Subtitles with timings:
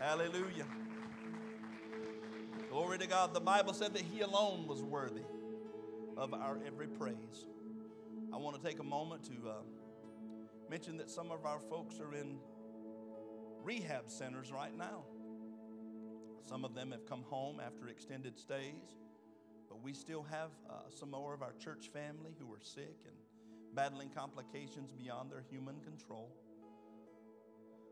[0.00, 0.64] Hallelujah.
[2.70, 3.34] Glory to God.
[3.34, 5.20] The Bible said that He alone was worthy
[6.16, 7.44] of our every praise.
[8.32, 9.52] I want to take a moment to uh,
[10.70, 12.38] mention that some of our folks are in
[13.62, 15.04] rehab centers right now.
[16.48, 18.96] Some of them have come home after extended stays,
[19.68, 23.16] but we still have uh, some more of our church family who are sick and
[23.74, 26.30] battling complications beyond their human control.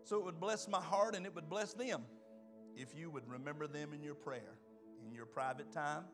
[0.08, 2.00] So it would bless my heart and it would bless them
[2.74, 4.56] if you would remember them in your prayer,
[5.04, 6.04] in your private time.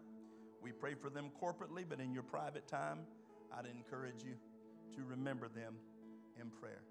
[0.61, 3.03] We pray for them corporately, but in your private time,
[3.57, 4.35] I'd encourage you
[4.97, 5.77] to remember them
[6.41, 6.83] in prayer.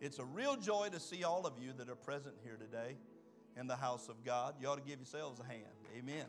[0.00, 2.96] It's a real joy to see all of you that are present here today
[3.56, 4.56] in the house of God.
[4.60, 5.62] You ought to give yourselves a hand.
[5.96, 6.24] Amen.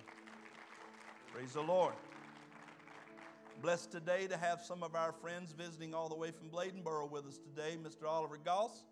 [1.33, 1.95] Praise the Lord.
[3.63, 7.25] Blessed today to have some of our friends visiting all the way from Bladenboro with
[7.25, 8.07] us today, Mr.
[8.07, 8.83] Oliver Goss.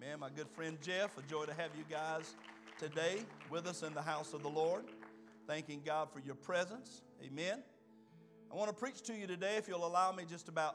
[0.00, 2.34] Man, my good friend Jeff, a joy to have you guys
[2.80, 4.84] today with us in the house of the Lord.
[5.46, 7.02] Thanking God for your presence.
[7.24, 7.62] Amen.
[8.50, 10.74] I want to preach to you today, if you'll allow me, just about,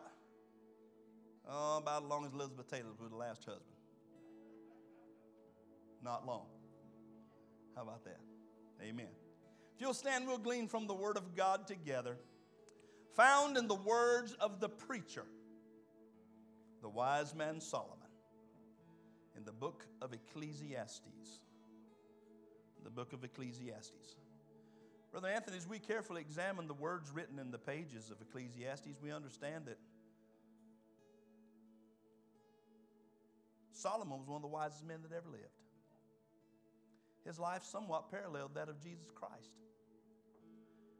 [1.49, 3.65] oh, about as long as Elizabeth Taylor was the last husband.
[6.01, 6.45] Not long.
[7.75, 8.19] How about that?
[8.81, 9.09] Amen.
[9.75, 12.15] If you'll stand, we'll glean from the Word of God together,
[13.17, 15.25] found in the words of the preacher,
[16.81, 17.98] the wise man Solomon
[19.39, 21.39] in the book of Ecclesiastes.
[22.83, 24.15] The book of Ecclesiastes.
[25.11, 29.11] Brother Anthony, as we carefully examine the words written in the pages of Ecclesiastes, we
[29.11, 29.77] understand that
[33.71, 35.45] Solomon was one of the wisest men that ever lived.
[37.25, 39.51] His life somewhat paralleled that of Jesus Christ.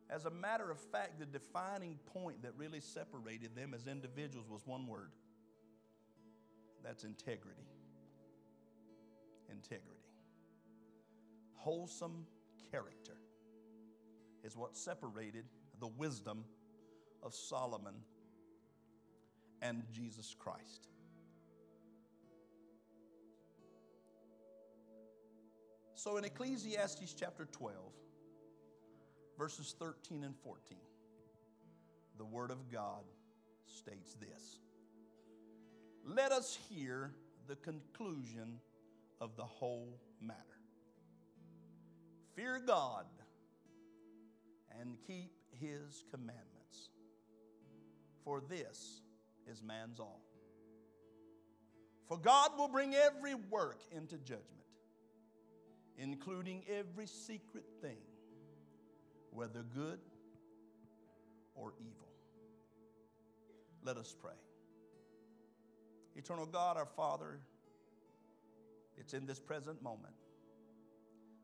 [0.09, 4.65] As a matter of fact, the defining point that really separated them as individuals was
[4.65, 5.11] one word
[6.83, 7.67] that's integrity
[9.51, 9.99] integrity.
[11.55, 12.25] Wholesome
[12.71, 13.17] character
[14.43, 15.45] is what separated
[15.79, 16.45] the wisdom
[17.21, 17.95] of Solomon
[19.61, 20.87] and Jesus Christ.
[25.95, 27.75] So in Ecclesiastes chapter 12,
[29.37, 30.77] verses 13 and 14,
[32.17, 33.03] the Word of God
[33.65, 34.59] states this
[36.05, 37.11] Let us hear
[37.47, 38.59] the conclusion
[39.21, 40.39] of the whole matter.
[42.35, 43.05] Fear God
[44.79, 46.89] and keep his commandments,
[48.23, 49.01] for this
[49.47, 50.21] is man's all.
[52.07, 54.45] For God will bring every work into judgment,
[55.97, 57.97] including every secret thing,
[59.31, 59.99] whether good
[61.55, 62.07] or evil.
[63.83, 64.31] Let us pray.
[66.15, 67.39] Eternal God, our Father,
[68.99, 70.13] it's in this present moment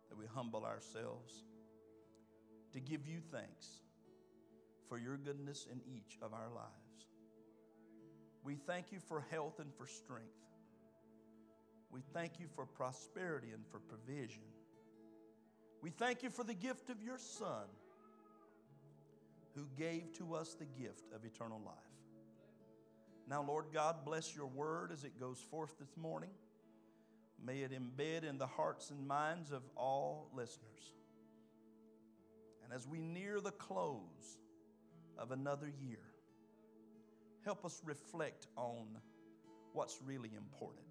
[0.09, 1.43] that we humble ourselves
[2.73, 3.67] to give you thanks
[4.89, 7.07] for your goodness in each of our lives.
[8.43, 10.29] We thank you for health and for strength.
[11.89, 14.43] We thank you for prosperity and for provision.
[15.81, 17.65] We thank you for the gift of your Son
[19.55, 21.75] who gave to us the gift of eternal life.
[23.27, 26.29] Now, Lord God, bless your word as it goes forth this morning.
[27.43, 30.93] May it embed in the hearts and minds of all listeners.
[32.63, 34.39] And as we near the close
[35.17, 35.99] of another year,
[37.43, 38.87] help us reflect on
[39.73, 40.85] what's really important.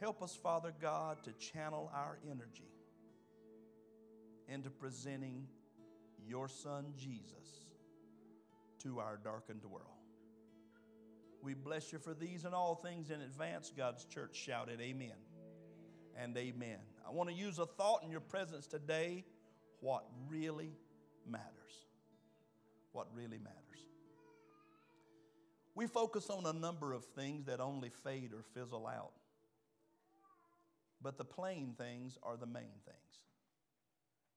[0.00, 2.72] Help us, Father God, to channel our energy
[4.48, 5.46] into presenting
[6.26, 7.68] your Son Jesus
[8.82, 10.03] to our darkened world.
[11.44, 13.70] We bless you for these and all things in advance.
[13.76, 15.12] God's church shouted, Amen
[16.16, 16.78] and amen.
[17.06, 19.24] I want to use a thought in your presence today
[19.80, 20.72] what really
[21.28, 21.50] matters.
[22.92, 23.58] What really matters.
[25.74, 29.12] We focus on a number of things that only fade or fizzle out.
[31.02, 32.98] But the plain things are the main things.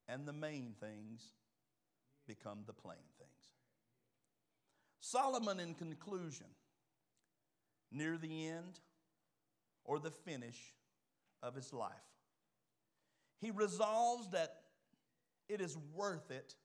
[0.10, 1.22] And the main things
[2.28, 3.32] become the plain things.
[5.00, 6.48] Solomon, in conclusion,
[7.92, 8.80] near the end
[9.84, 10.58] or the finish
[11.42, 11.92] of his life.
[13.40, 14.56] He resolves that
[15.48, 16.56] it is worth it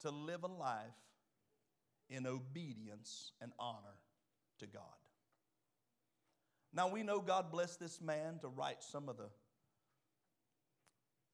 [0.00, 0.86] to live a life
[2.10, 3.96] in obedience and honor
[4.58, 4.82] to God.
[6.74, 9.28] Now we know God blessed this man to write some of the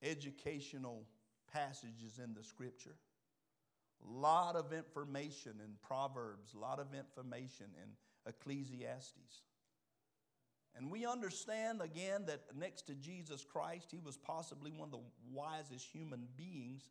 [0.03, 1.05] educational
[1.53, 2.97] passages in the scripture.
[4.07, 7.91] A lot of information in Proverbs, a lot of information in
[8.29, 9.43] Ecclesiastes.
[10.77, 15.05] And we understand again that next to Jesus Christ, he was possibly one of the
[15.33, 16.89] wisest human beings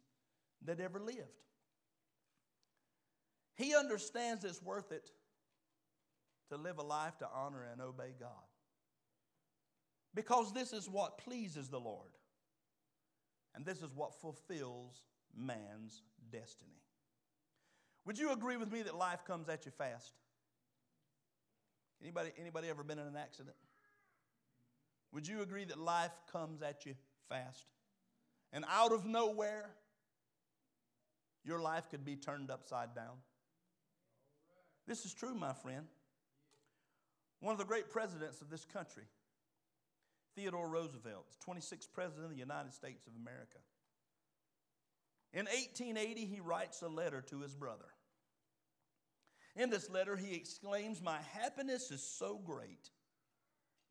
[0.66, 1.22] that ever lived.
[3.56, 5.10] He understands it's worth it
[6.50, 8.30] to live a life to honor and obey God.
[10.14, 12.12] Because this is what pleases the Lord.
[13.56, 15.04] And this is what fulfills
[15.36, 16.02] man's
[16.32, 16.82] destiny.
[18.06, 20.14] Would you agree with me that life comes at you fast?
[22.02, 23.56] Anybody, anybody ever been in an accident?
[25.14, 26.94] Would you agree that life comes at you
[27.30, 27.66] fast?
[28.54, 29.70] And out of nowhere,
[31.44, 33.18] your life could be turned upside down.
[34.86, 35.86] This is true, my friend.
[37.40, 39.04] One of the great presidents of this country,
[40.36, 43.58] Theodore Roosevelt, 26th president of the United States of America.
[45.34, 47.86] In 1880, he writes a letter to his brother.
[49.58, 52.92] In this letter, he exclaims, My happiness is so great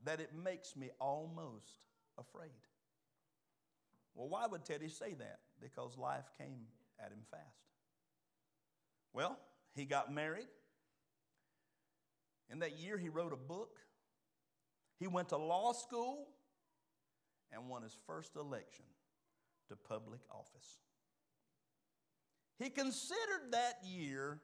[0.05, 1.87] that it makes me almost
[2.17, 2.51] afraid.
[4.15, 5.41] Well, why would Teddy say that?
[5.61, 6.67] Because life came
[7.05, 7.43] at him fast.
[9.13, 9.39] Well,
[9.75, 10.47] he got married.
[12.49, 13.81] In that year, he wrote a book.
[15.01, 16.29] He went to law school
[17.53, 18.85] and won his first election
[19.69, 20.79] to public office.
[22.59, 24.41] He considered that year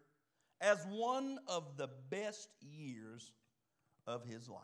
[0.62, 3.32] as one of the best years
[4.06, 4.62] of his life.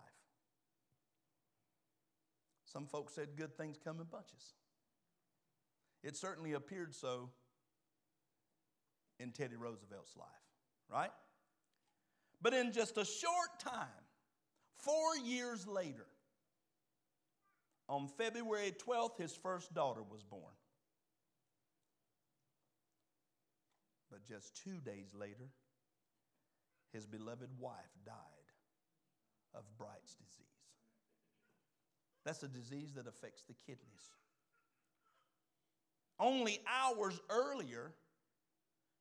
[2.65, 4.55] Some folks said good things come in bunches.
[6.05, 7.31] It certainly appeared so
[9.19, 10.29] in Teddy Roosevelt's life,
[10.89, 11.11] right?
[12.41, 13.89] But in just a short time,
[14.77, 16.06] four years later,
[17.89, 20.43] on February 12th, his first daughter was born.
[24.11, 25.49] But just two days later,
[26.93, 28.14] his beloved wife died
[29.55, 30.44] of Bright's disease.
[32.25, 34.12] That's a disease that affects the kidneys.
[36.20, 37.93] Only hours earlier,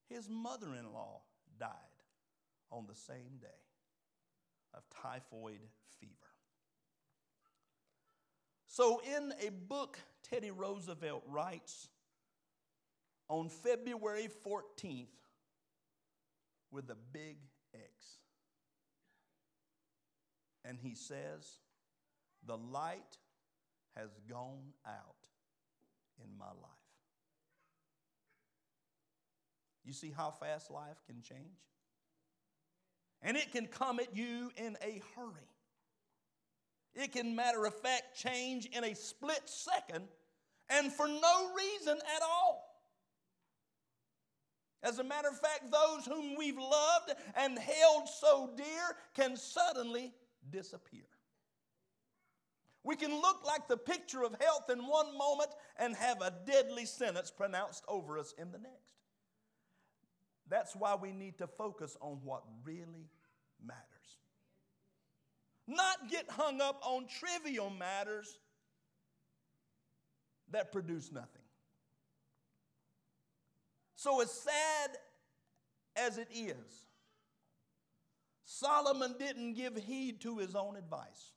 [0.09, 1.21] his mother in law
[1.59, 1.69] died
[2.71, 3.47] on the same day
[4.73, 5.59] of typhoid
[5.99, 6.13] fever.
[8.67, 11.89] So, in a book, Teddy Roosevelt writes
[13.27, 15.07] on February 14th
[16.71, 17.37] with a big
[17.73, 18.17] X.
[20.65, 21.59] And he says,
[22.45, 23.17] The light
[23.95, 25.27] has gone out
[26.23, 26.87] in my life.
[29.85, 31.61] You see how fast life can change?
[33.21, 35.49] And it can come at you in a hurry.
[36.93, 40.07] It can, matter of fact, change in a split second
[40.69, 42.46] and for no reason at all.
[44.83, 50.13] As a matter of fact, those whom we've loved and held so dear can suddenly
[50.49, 51.05] disappear.
[52.83, 56.85] We can look like the picture of health in one moment and have a deadly
[56.85, 58.77] sentence pronounced over us in the next.
[60.49, 63.09] That's why we need to focus on what really
[63.65, 63.83] matters.
[65.67, 68.39] Not get hung up on trivial matters
[70.51, 71.41] that produce nothing.
[73.97, 74.91] So, as sad
[75.95, 76.85] as it is,
[78.45, 81.33] Solomon didn't give heed to his own advice.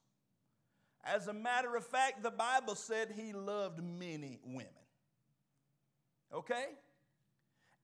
[1.03, 4.69] As a matter of fact, the Bible said he loved many women.
[6.35, 6.67] Okay?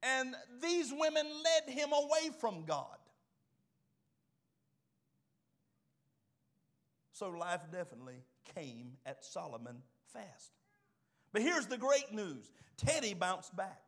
[0.02, 2.99] And these women led him away from God.
[7.12, 8.23] So life definitely
[8.54, 9.78] came at Solomon
[10.12, 10.52] fast.
[11.33, 13.86] But here's the great news Teddy bounced back.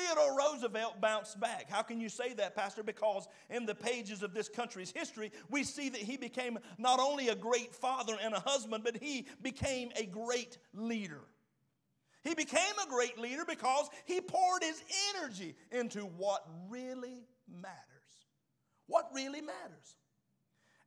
[0.00, 1.70] Theodore Roosevelt bounced back.
[1.70, 2.82] How can you say that, Pastor?
[2.82, 7.28] Because in the pages of this country's history, we see that he became not only
[7.28, 11.20] a great father and a husband, but he became a great leader.
[12.22, 14.82] He became a great leader because he poured his
[15.16, 17.76] energy into what really matters.
[18.86, 19.96] What really matters.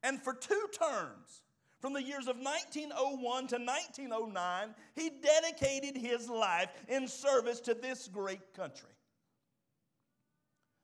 [0.04, 1.42] And for two terms,
[1.80, 8.08] from the years of 1901 to 1909, he dedicated his life in service to this
[8.08, 8.93] great country.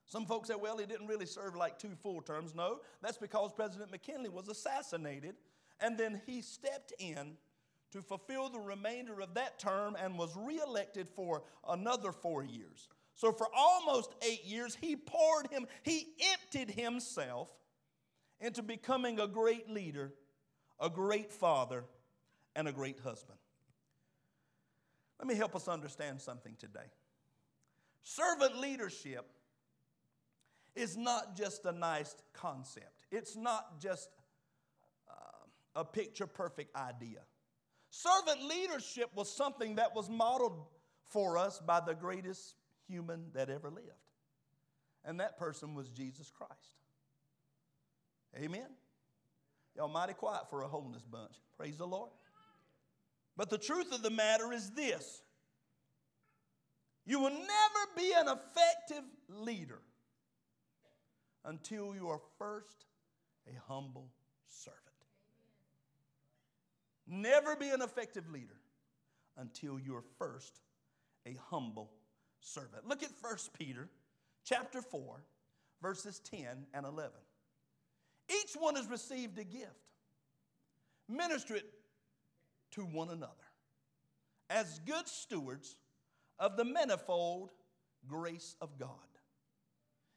[0.09, 2.55] Some folks say, well, he didn't really serve like two full terms.
[2.55, 5.35] No, that's because President McKinley was assassinated,
[5.79, 7.37] and then he stepped in
[7.91, 12.89] to fulfill the remainder of that term and was reelected for another four years.
[13.13, 17.49] So for almost eight years, he poured him, he emptied himself
[18.41, 20.13] into becoming a great leader,
[20.79, 21.83] a great father,
[22.55, 23.37] and a great husband.
[25.19, 26.87] Let me help us understand something today.
[28.01, 29.29] Servant leadership
[30.79, 34.09] is not just a nice concept, it's not just
[35.09, 35.45] uh,
[35.75, 37.19] a picture perfect idea.
[37.91, 40.65] Servant leadership was something that was modeled
[41.09, 42.55] for us by the greatest
[42.87, 43.87] human that ever lived.
[45.03, 46.53] And that person was Jesus Christ.
[48.37, 48.67] Amen.
[49.75, 51.33] Y'all mighty quiet for a holiness bunch.
[51.57, 52.11] Praise the Lord.
[53.35, 55.23] But the truth of the matter is this
[57.05, 59.79] you will never be an effective leader
[61.45, 62.85] until you are first
[63.47, 64.09] a humble
[64.47, 64.79] servant.
[67.07, 68.59] Never be an effective leader
[69.37, 70.59] until you're first
[71.25, 71.91] a humble
[72.41, 72.87] servant.
[72.87, 73.89] Look at 1 Peter
[74.43, 75.23] chapter 4
[75.81, 77.11] verses 10 and 11.
[78.29, 79.71] Each one has received a gift.
[81.07, 81.65] Minister it
[82.71, 83.33] to one another
[84.49, 85.75] as good stewards
[86.37, 87.49] of the manifold
[88.07, 88.89] grace of God.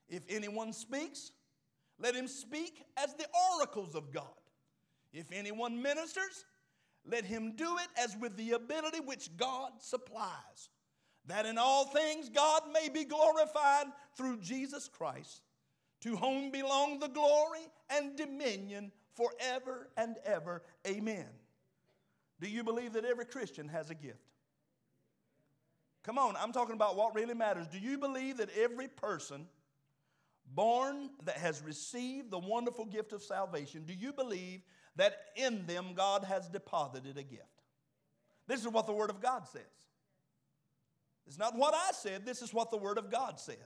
[0.08, 1.32] If anyone speaks,
[1.98, 4.24] let him speak as the oracles of God.
[5.12, 6.44] If anyone ministers,
[7.04, 10.70] let him do it as with the ability which God supplies,
[11.26, 15.42] that in all things God may be glorified through Jesus Christ,
[16.00, 20.62] to whom belong the glory and dominion forever and ever.
[20.86, 21.26] Amen.
[22.40, 24.18] Do you believe that every Christian has a gift?
[26.02, 27.68] Come on, I'm talking about what really matters.
[27.68, 29.46] Do you believe that every person
[30.54, 34.62] born that has received the wonderful gift of salvation, do you believe
[34.96, 37.42] that in them God has deposited a gift?
[38.46, 39.62] This is what the Word of God says.
[41.26, 43.56] It's not what I said, this is what the Word of God said.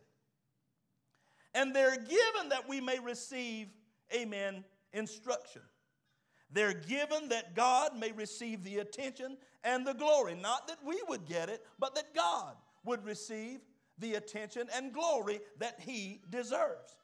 [1.54, 3.68] And they're given that we may receive,
[4.14, 5.62] amen, instruction.
[6.52, 10.34] They're given that God may receive the attention and the glory.
[10.34, 13.60] Not that we would get it, but that God would receive
[13.98, 16.96] the attention and glory that He deserves.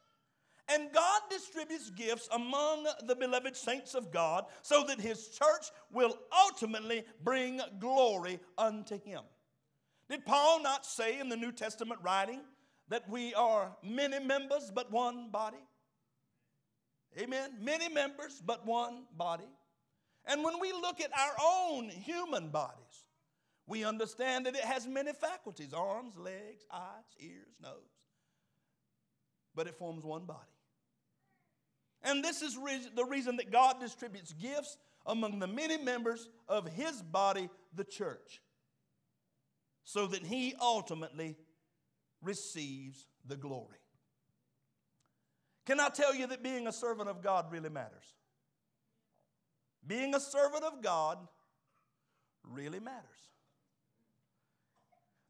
[0.68, 6.16] And God distributes gifts among the beloved saints of God so that His church will
[6.46, 9.22] ultimately bring glory unto Him.
[10.08, 12.40] Did Paul not say in the New Testament writing
[12.88, 15.64] that we are many members but one body?
[17.18, 17.50] Amen.
[17.60, 19.48] Many members, but one body.
[20.26, 22.76] And when we look at our own human bodies,
[23.66, 27.72] we understand that it has many faculties arms, legs, eyes, ears, nose.
[29.54, 30.40] But it forms one body.
[32.02, 34.76] And this is re- the reason that God distributes gifts
[35.06, 38.42] among the many members of His body, the church,
[39.84, 41.36] so that He ultimately
[42.20, 43.78] receives the glory.
[45.64, 48.16] Can I tell you that being a servant of God really matters?
[49.86, 51.18] Being a servant of God
[52.44, 53.02] really matters.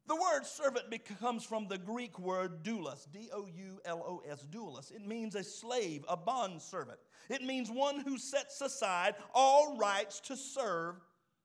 [0.07, 0.87] The word servant
[1.21, 4.91] comes from the Greek word doulos, D O U L O S, doulos.
[4.91, 6.99] It means a slave, a bond servant.
[7.29, 10.97] It means one who sets aside all rights to serve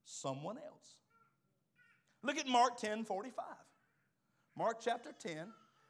[0.04, 0.96] someone else.
[2.24, 3.46] Look at Mark 10 45.
[4.58, 5.48] Mark chapter 10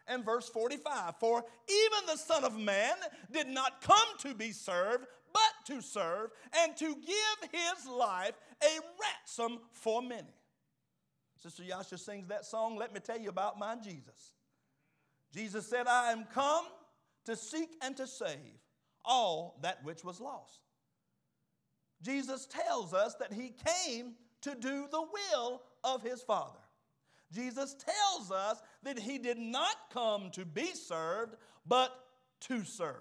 [0.07, 1.15] and verse 45.
[1.19, 2.95] For even the Son of Man
[3.31, 8.79] did not come to be served, but to serve and to give his life a
[9.01, 10.33] ransom for many.
[11.37, 14.33] Sister Yasha sings that song, Let Me Tell You About My Jesus.
[15.33, 16.65] Jesus said, I am come
[17.25, 18.37] to seek and to save
[19.05, 20.61] all that which was lost.
[22.01, 23.53] Jesus tells us that he
[23.87, 26.59] came to do the will of his Father.
[27.33, 31.91] Jesus tells us that he did not come to be served, but
[32.41, 32.95] to serve.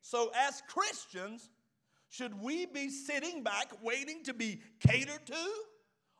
[0.00, 1.48] So, as Christians,
[2.08, 5.46] should we be sitting back waiting to be catered to,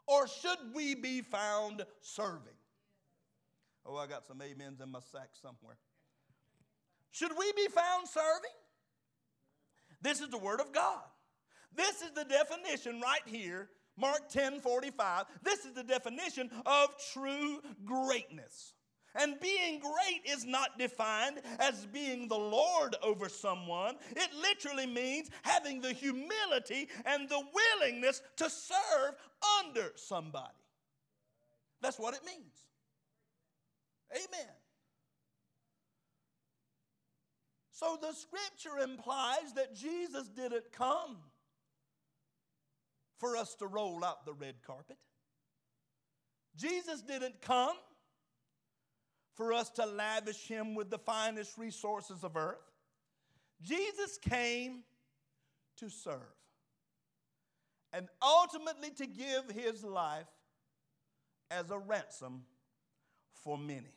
[0.07, 2.59] or should we be found serving?
[3.87, 5.77] Oh, I got some amens in my sack somewhere.
[7.11, 8.51] Should we be found serving?
[10.03, 11.03] This is the Word of God.
[11.75, 15.27] This is the definition right here Mark 10 45.
[15.43, 18.75] This is the definition of true greatness.
[19.15, 23.95] And being great is not defined as being the Lord over someone.
[24.11, 27.41] It literally means having the humility and the
[27.81, 29.15] willingness to serve
[29.61, 30.49] under somebody.
[31.81, 32.67] That's what it means.
[34.13, 34.51] Amen.
[37.71, 41.19] So the scripture implies that Jesus didn't come
[43.19, 44.97] for us to roll out the red carpet.
[46.57, 47.77] Jesus didn't come
[49.35, 52.71] for us to lavish him with the finest resources of earth.
[53.63, 54.83] Jesus came
[55.77, 56.21] to serve
[57.93, 60.27] and ultimately to give his life
[61.51, 62.43] as a ransom
[63.43, 63.95] for many.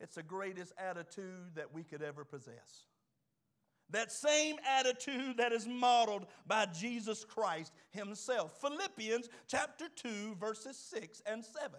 [0.00, 2.86] It's the greatest attitude that we could ever possess.
[3.90, 8.60] That same attitude that is modeled by Jesus Christ himself.
[8.60, 11.70] Philippians chapter 2, verses 6 and 7.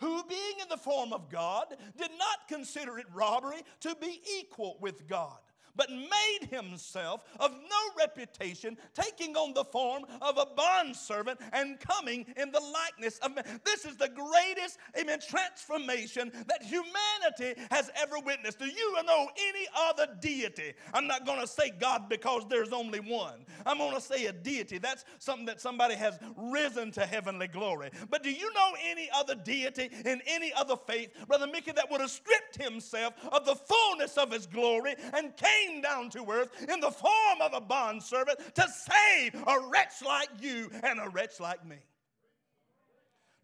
[0.00, 4.78] Who, being in the form of God, did not consider it robbery to be equal
[4.80, 5.38] with God
[5.76, 12.26] but made himself of no reputation, taking on the form of a bondservant and coming
[12.36, 13.44] in the likeness of man.
[13.64, 18.58] This is the greatest, amen, transformation that humanity has ever witnessed.
[18.58, 20.74] Do you know any other deity?
[20.94, 23.44] I'm not going to say God because there's only one.
[23.64, 24.78] I'm going to say a deity.
[24.78, 27.90] That's something that somebody has risen to heavenly glory.
[28.10, 32.00] But do you know any other deity in any other faith, Brother Mickey, that would
[32.00, 36.50] have stripped himself of the fullness of his glory and came came down to earth
[36.68, 41.40] in the form of a bondservant to save a wretch like you and a wretch
[41.40, 41.76] like me.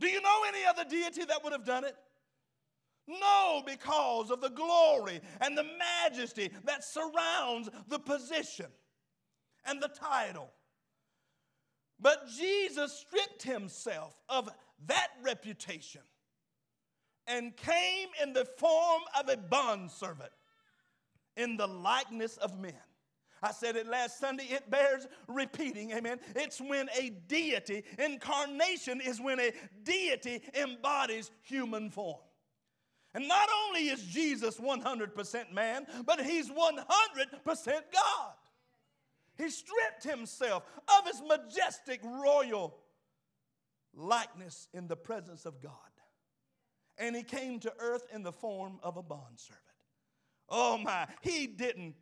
[0.00, 1.96] Do you know any other deity that would have done it?
[3.08, 5.66] No, because of the glory and the
[6.04, 8.66] majesty that surrounds the position
[9.64, 10.50] and the title.
[12.00, 14.48] But Jesus stripped himself of
[14.86, 16.00] that reputation
[17.26, 20.32] and came in the form of a bondservant
[21.36, 22.72] in the likeness of men.
[23.42, 26.20] I said it last Sunday, it bears repeating, amen.
[26.36, 32.20] It's when a deity, incarnation is when a deity embodies human form.
[33.14, 36.56] And not only is Jesus 100% man, but he's 100%
[37.66, 38.32] God.
[39.36, 42.78] He stripped himself of his majestic royal
[43.94, 45.72] likeness in the presence of God.
[46.96, 49.60] And he came to earth in the form of a bondservant.
[50.54, 51.94] Oh my, he didn't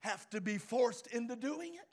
[0.00, 1.88] have to be forced into doing it.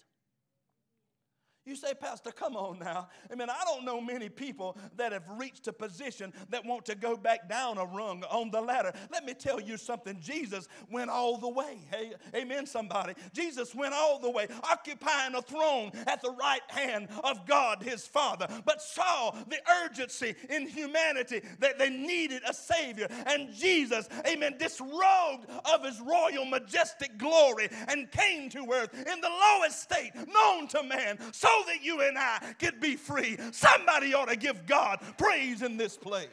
[1.64, 3.08] You say, Pastor, come on now.
[3.32, 6.96] I mean, I don't know many people that have reached a position that want to
[6.96, 8.92] go back down a rung on the ladder.
[9.12, 10.18] Let me tell you something.
[10.20, 11.78] Jesus went all the way.
[11.92, 13.14] Hey, amen, somebody.
[13.32, 18.08] Jesus went all the way, occupying a throne at the right hand of God, his
[18.08, 23.08] Father, but saw the urgency in humanity that they needed a Savior.
[23.28, 29.30] And Jesus, amen, disrobed of his royal, majestic glory and came to earth in the
[29.30, 31.20] lowest state known to man.
[31.52, 33.38] So that you and I could be free.
[33.52, 36.28] Somebody ought to give God praise in this place.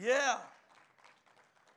[0.00, 0.38] Yeah.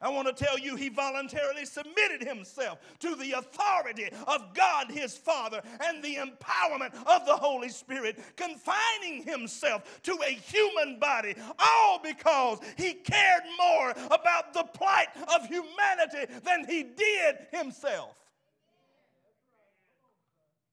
[0.02, 5.18] I want to tell you, he voluntarily submitted himself to the authority of God his
[5.18, 12.00] Father and the empowerment of the Holy Spirit, confining himself to a human body, all
[12.02, 18.16] because he cared more about the plight of humanity than he did himself.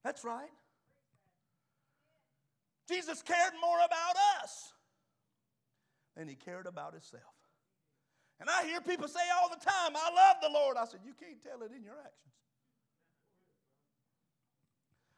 [0.05, 0.49] That's right.
[2.87, 4.73] Jesus cared more about us
[6.15, 7.23] than he cared about himself.
[8.39, 10.77] And I hear people say all the time, I love the Lord.
[10.77, 12.33] I said, You can't tell it in your actions.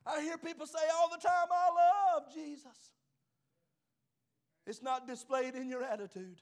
[0.06, 2.92] I hear people say all the time, I love Jesus.
[4.66, 6.40] It's not displayed in your attitude.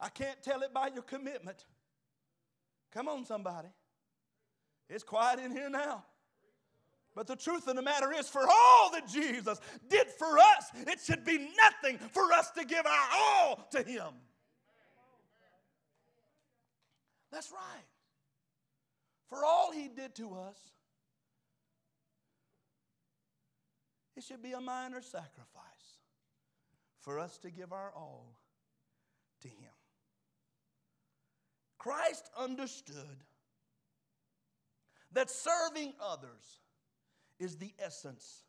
[0.00, 1.64] I can't tell it by your commitment.
[2.92, 3.68] Come on, somebody.
[4.88, 6.04] It's quiet in here now.
[7.14, 10.98] But the truth of the matter is, for all that Jesus did for us, it
[11.00, 14.08] should be nothing for us to give our all to Him.
[17.30, 17.86] That's right.
[19.28, 20.58] For all He did to us,
[24.16, 25.98] it should be a minor sacrifice
[27.00, 28.34] for us to give our all
[29.42, 29.70] to Him.
[31.78, 33.24] Christ understood
[35.12, 36.60] that serving others
[37.38, 38.42] is the essence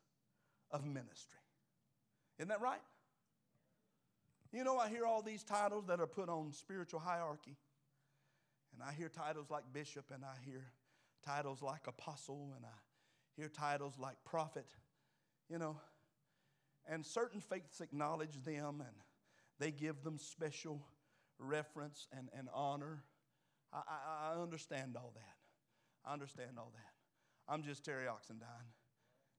[0.71, 1.39] of ministry.
[2.37, 2.81] Isn't that right?
[4.51, 7.57] You know, I hear all these titles that are put on spiritual hierarchy.
[8.73, 10.65] And I hear titles like bishop, and I hear
[11.25, 12.77] titles like apostle, and I
[13.35, 14.67] hear titles like prophet,
[15.49, 15.77] you know.
[16.87, 18.95] And certain faiths acknowledge them and
[19.59, 20.81] they give them special
[21.39, 23.03] reference and, and honor.
[23.73, 26.09] I, I, I understand all that.
[26.09, 26.94] I understand all that.
[27.47, 28.71] I'm just Terry Oxendine,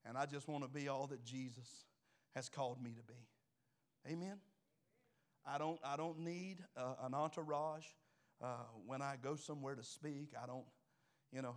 [0.04, 1.84] and I just want to be all that Jesus
[2.34, 4.12] has called me to be.
[4.12, 4.38] Amen.
[5.44, 7.86] I don't, I don't need uh, an entourage
[8.42, 10.32] uh, when I go somewhere to speak.
[10.40, 10.64] I don't,
[11.32, 11.56] you know,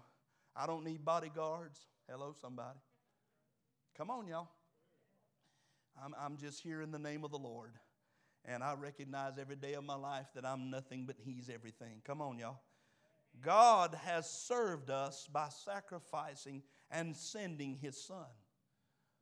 [0.55, 1.79] I don't need bodyguards.
[2.09, 2.79] Hello, somebody.
[3.97, 4.47] Come on, y'all.
[6.03, 7.71] I'm, I'm just here in the name of the Lord.
[8.45, 12.01] And I recognize every day of my life that I'm nothing but He's everything.
[12.05, 12.59] Come on, y'all.
[13.41, 18.25] God has served us by sacrificing and sending his son.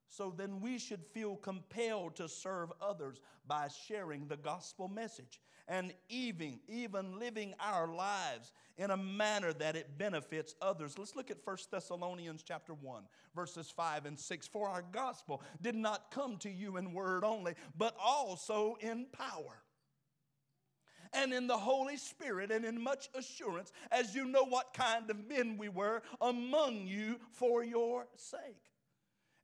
[0.09, 5.93] So then we should feel compelled to serve others by sharing the gospel message and
[6.07, 10.97] even, even living our lives in a manner that it benefits others.
[10.97, 13.03] Let's look at 1 Thessalonians chapter 1,
[13.35, 14.47] verses 5 and 6.
[14.47, 19.61] For our gospel did not come to you in word only, but also in power
[21.13, 25.27] and in the Holy Spirit and in much assurance, as you know what kind of
[25.27, 28.71] men we were among you for your sake.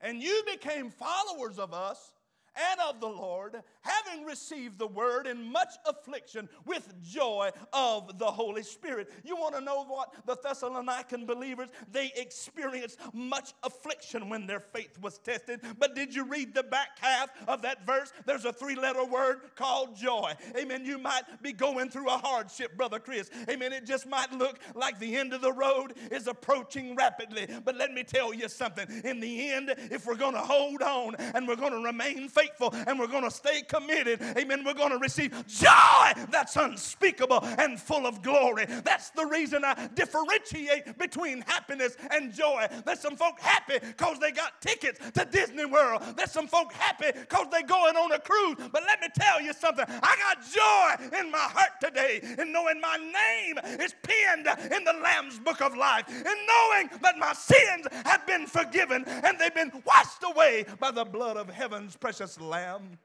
[0.02, 2.12] And you became followers of us
[2.56, 8.26] and of the Lord, having received the word in much affliction with joy of the
[8.26, 9.10] Holy Spirit.
[9.24, 15.00] You want to know what the Thessalonican believers they experienced much affliction when their faith
[15.02, 15.62] was tested.
[15.80, 18.14] But did you read the back half of that verse?
[18.26, 20.34] There's a three-letter word called joy.
[20.58, 20.86] Amen.
[20.86, 23.30] You might be going through a hardship, brother Chris.
[23.50, 23.74] Amen.
[23.74, 27.48] It just might look like the end of the road is approaching rapidly.
[27.66, 28.88] But let me tell you something.
[29.04, 32.43] In the end, if we're going to hold on and we're going to remain faithful
[32.44, 34.22] faithful and we're going to stay committed.
[34.38, 34.64] Amen.
[34.66, 38.66] We're going to receive joy that's unspeakable and full of glory.
[38.84, 42.68] That's the reason I differentiate between happiness and joy.
[42.86, 46.02] There's some folk happy because they got tickets to Disney World.
[46.18, 48.58] There's some folk happy because they're going on a cruise.
[48.72, 49.86] But let me tell you something.
[49.88, 54.94] I got joy in my heart today in knowing my name is pinned in the
[55.04, 59.72] Lamb's book of life, in knowing that my sins have been forgiven and they've been
[59.86, 62.98] washed away by the blood of heaven's precious lamb.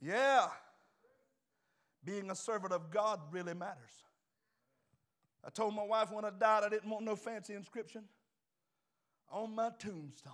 [0.00, 0.46] Yeah.
[2.04, 4.02] Being a servant of God really matters.
[5.46, 8.04] I told my wife when I died I didn't want no fancy inscription
[9.30, 10.32] on my tombstone.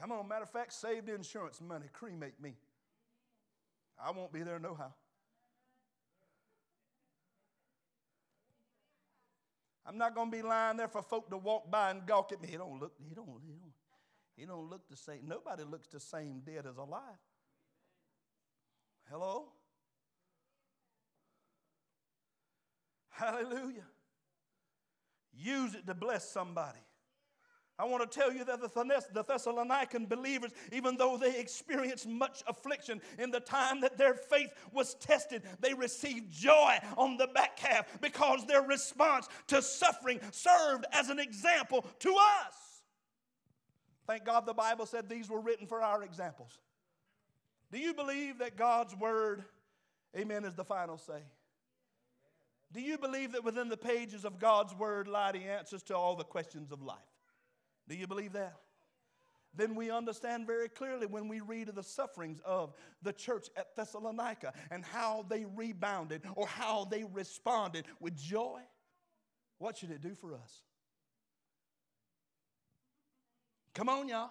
[0.00, 2.54] Come on, matter of fact, save the insurance money, cremate me.
[4.02, 4.94] I won't be there no how.
[9.84, 12.42] I'm not going to be lying there for folk to walk by and gawk at
[12.42, 12.48] me.
[12.48, 13.28] He don't look, he don't,
[14.38, 15.22] he don't look the same.
[15.26, 17.18] Nobody looks the same dead as alive.
[19.10, 19.48] Hello?
[23.10, 23.86] Hallelujah.
[25.34, 26.78] Use it to bless somebody.
[27.80, 33.00] I want to tell you that the Thessalonican believers, even though they experienced much affliction
[33.18, 38.00] in the time that their faith was tested, they received joy on the back half
[38.00, 42.67] because their response to suffering served as an example to us.
[44.08, 46.58] Thank God the Bible said these were written for our examples.
[47.70, 49.44] Do you believe that God's word,
[50.16, 51.22] amen, is the final say?
[52.72, 56.16] Do you believe that within the pages of God's word lie the answers to all
[56.16, 56.96] the questions of life?
[57.86, 58.56] Do you believe that?
[59.54, 63.76] Then we understand very clearly when we read of the sufferings of the church at
[63.76, 68.60] Thessalonica and how they rebounded or how they responded with joy.
[69.58, 70.62] What should it do for us?
[73.78, 74.30] Come on, y'all.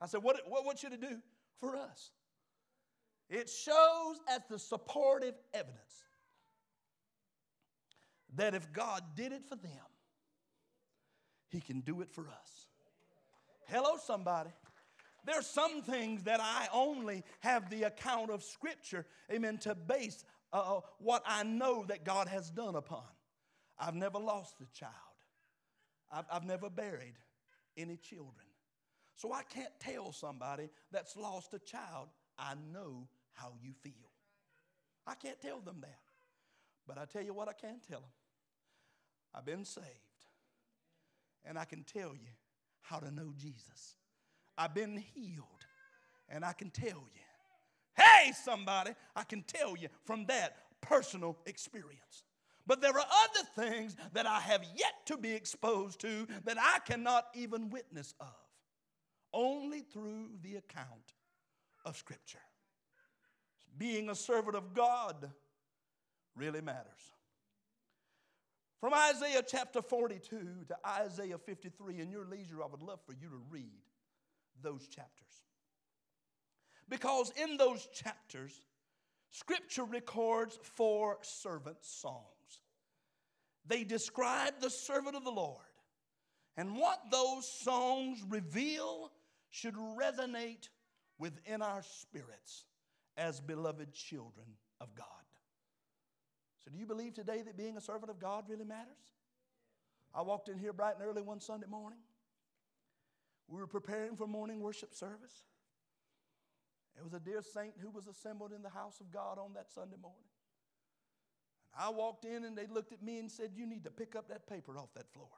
[0.00, 1.18] I said, what, what, what should it do
[1.60, 2.10] for us?
[3.30, 6.02] It shows as the supportive evidence
[8.34, 9.70] that if God did it for them,
[11.48, 12.66] He can do it for us.
[13.68, 14.50] Hello, somebody.
[15.24, 20.80] There's some things that I only have the account of Scripture, amen, to base uh,
[20.98, 23.04] what I know that God has done upon.
[23.78, 24.92] I've never lost a child,
[26.10, 27.14] I've, I've never buried
[27.76, 28.46] any children.
[29.14, 32.08] So I can't tell somebody that's lost a child,
[32.38, 33.92] I know how you feel.
[35.06, 35.98] I can't tell them that.
[36.86, 38.10] But I tell you what, I can tell them.
[39.34, 39.86] I've been saved,
[41.44, 42.30] and I can tell you
[42.80, 43.96] how to know Jesus.
[44.56, 45.66] I've been healed,
[46.28, 47.22] and I can tell you.
[47.96, 52.24] Hey, somebody, I can tell you from that personal experience.
[52.66, 56.80] But there are other things that I have yet to be exposed to that I
[56.80, 58.34] cannot even witness of,
[59.32, 61.14] only through the account
[61.84, 62.38] of Scripture.
[63.78, 65.30] Being a servant of God
[66.34, 67.12] really matters.
[68.80, 73.28] From Isaiah chapter 42 to Isaiah 53, in your leisure, I would love for you
[73.28, 73.82] to read
[74.62, 75.42] those chapters.
[76.88, 78.60] Because in those chapters,
[79.30, 82.35] Scripture records four servant songs.
[83.68, 85.62] They describe the servant of the Lord.
[86.56, 89.12] And what those songs reveal
[89.50, 90.68] should resonate
[91.18, 92.64] within our spirits
[93.16, 94.46] as beloved children
[94.80, 95.06] of God.
[96.64, 99.14] So, do you believe today that being a servant of God really matters?
[100.14, 101.98] I walked in here bright and early one Sunday morning.
[103.48, 105.44] We were preparing for morning worship service.
[106.96, 109.70] It was a dear saint who was assembled in the house of God on that
[109.70, 110.24] Sunday morning.
[111.78, 114.28] I walked in and they looked at me and said, You need to pick up
[114.28, 115.28] that paper off that floor.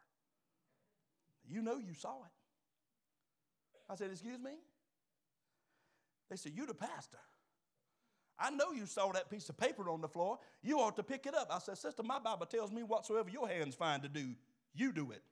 [1.49, 2.33] You know you saw it.
[3.91, 4.53] I said, Excuse me?
[6.31, 7.19] They said, You the pastor.
[8.39, 10.39] I know you saw that piece of paper on the floor.
[10.63, 11.49] You ought to pick it up.
[11.51, 14.35] I said, Sister, my Bible tells me whatsoever your hands find to do,
[14.75, 15.23] you do it.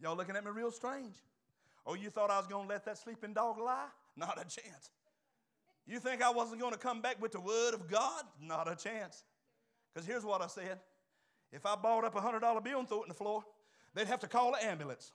[0.00, 1.14] Y'all looking at me real strange.
[1.86, 3.86] Oh, you thought I was going to let that sleeping dog lie?
[4.16, 4.90] Not a chance.
[5.88, 8.24] You think I wasn't going to come back with the word of God?
[8.40, 9.24] Not a chance.
[9.92, 10.78] Because here's what I said
[11.50, 13.42] if I bought up a $100 bill and threw it in the floor,
[13.94, 15.12] they'd have to call an ambulance.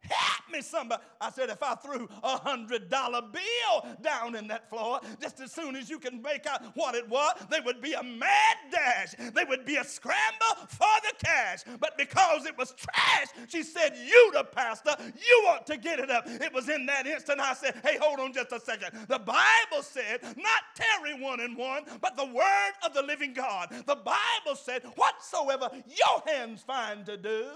[0.00, 1.02] Help me, somebody.
[1.20, 5.52] I said, if I threw a hundred dollar bill down in that floor, just as
[5.52, 9.14] soon as you can make out what it was, there would be a mad dash.
[9.32, 11.60] There would be a scramble for the cash.
[11.80, 16.10] But because it was trash, she said, You, the pastor, you ought to get it
[16.10, 16.24] up.
[16.26, 19.06] It was in that instant I said, Hey, hold on just a second.
[19.08, 23.70] The Bible said, not Terry one and one, but the word of the living God.
[23.70, 27.46] The Bible said, Whatsoever your hands find to do,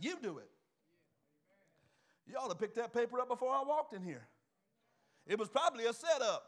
[0.00, 0.51] you do it.
[2.32, 4.26] You ought to pick that paper up before I walked in here.
[5.26, 6.42] It was probably a setup.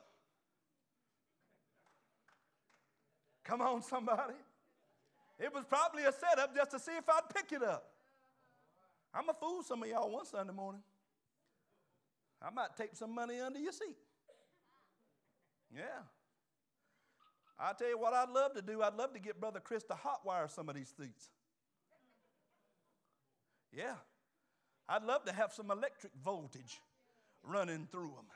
[3.44, 4.32] Come on, somebody.
[5.38, 7.90] It was probably a setup just to see if I'd pick it up.
[9.12, 10.80] I'm a fool some of y'all one Sunday morning.
[12.40, 13.96] I might tape some money under your seat.
[15.74, 15.82] Yeah.
[17.58, 18.82] I tell you what I'd love to do.
[18.82, 21.28] I'd love to get Brother Chris to hotwire some of these seats.
[23.70, 23.96] Yeah.
[24.88, 26.80] I'd love to have some electric voltage
[27.42, 28.26] running through them.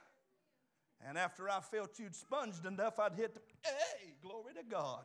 [1.06, 5.04] And after I felt you'd sponged enough, I'd hit the, hey, glory to God.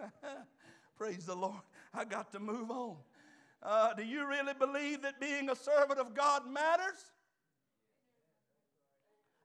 [0.96, 1.60] Praise the Lord.
[1.92, 2.96] I got to move on.
[3.62, 7.12] Uh, do you really believe that being a servant of God matters?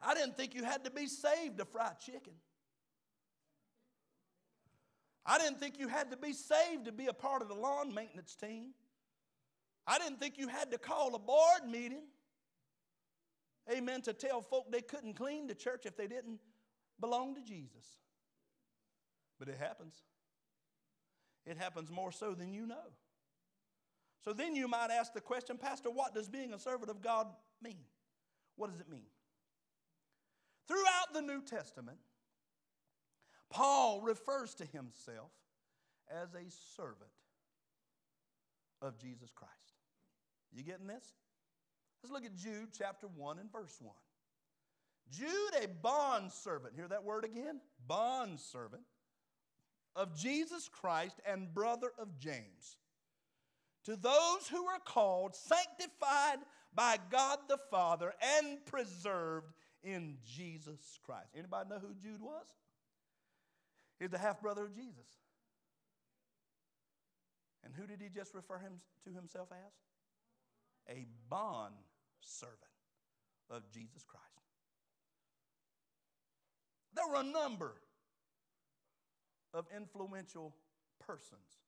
[0.02, 2.34] I didn't think you had to be saved to fry chicken.
[5.26, 7.94] I didn't think you had to be saved to be a part of the lawn
[7.94, 8.68] maintenance team.
[9.88, 12.04] I didn't think you had to call a board meeting,
[13.72, 16.40] amen, to tell folk they couldn't clean the church if they didn't
[17.00, 17.86] belong to Jesus.
[19.40, 19.96] But it happens.
[21.46, 22.92] It happens more so than you know.
[24.26, 27.28] So then you might ask the question, Pastor, what does being a servant of God
[27.64, 27.86] mean?
[28.58, 29.06] What does it mean?
[30.68, 32.00] Throughout the New Testament,
[33.50, 35.32] Paul refers to himself
[36.12, 37.12] as a servant
[38.82, 39.77] of Jesus Christ.
[40.56, 41.04] You getting this?
[42.02, 43.94] Let's look at Jude chapter 1 and verse 1.
[45.12, 47.62] Jude, a bond servant, hear that word again?
[47.88, 48.84] Bond servant
[49.96, 52.78] of Jesus Christ and brother of James.
[53.86, 56.40] To those who are called, sanctified
[56.76, 61.30] by God the Father, and preserved in Jesus Christ.
[61.36, 62.46] Anybody know who Jude was?
[64.00, 65.08] He's the half brother of Jesus.
[67.64, 68.74] And who did he just refer him
[69.06, 69.74] to himself as?
[70.90, 71.76] A bond
[72.22, 72.58] servant
[73.50, 74.24] of Jesus Christ.
[76.94, 77.74] There were a number
[79.54, 80.56] of influential
[81.06, 81.62] persons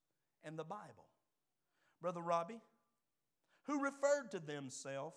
[0.44, 1.06] in the Bible.
[2.00, 2.60] Brother Robbie,
[3.66, 5.16] who referred to themselves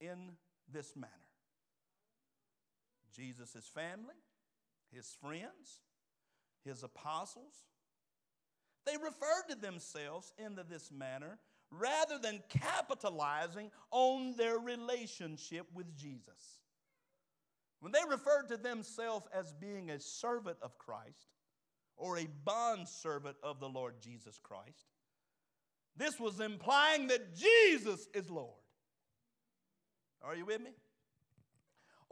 [0.00, 0.32] in
[0.72, 1.12] this manner
[3.14, 4.14] Jesus' family,
[4.92, 5.80] his friends,
[6.64, 7.66] his apostles.
[8.86, 11.38] They referred to themselves in this manner
[11.72, 16.60] rather than capitalizing on their relationship with Jesus.
[17.80, 21.32] When they referred to themselves as being a servant of Christ
[21.96, 24.86] or a bond servant of the Lord Jesus Christ,
[25.96, 28.60] this was implying that Jesus is Lord.
[30.22, 30.70] Are you with me?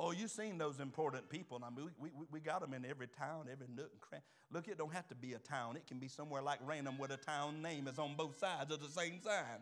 [0.03, 1.61] Oh, you've seen those important people.
[1.63, 4.25] I mean, we, we, we got them in every town, every nook and cranny.
[4.51, 5.77] Look, it don't have to be a town.
[5.77, 8.81] It can be somewhere like Raynham where the town name is on both sides of
[8.81, 9.61] the same sign.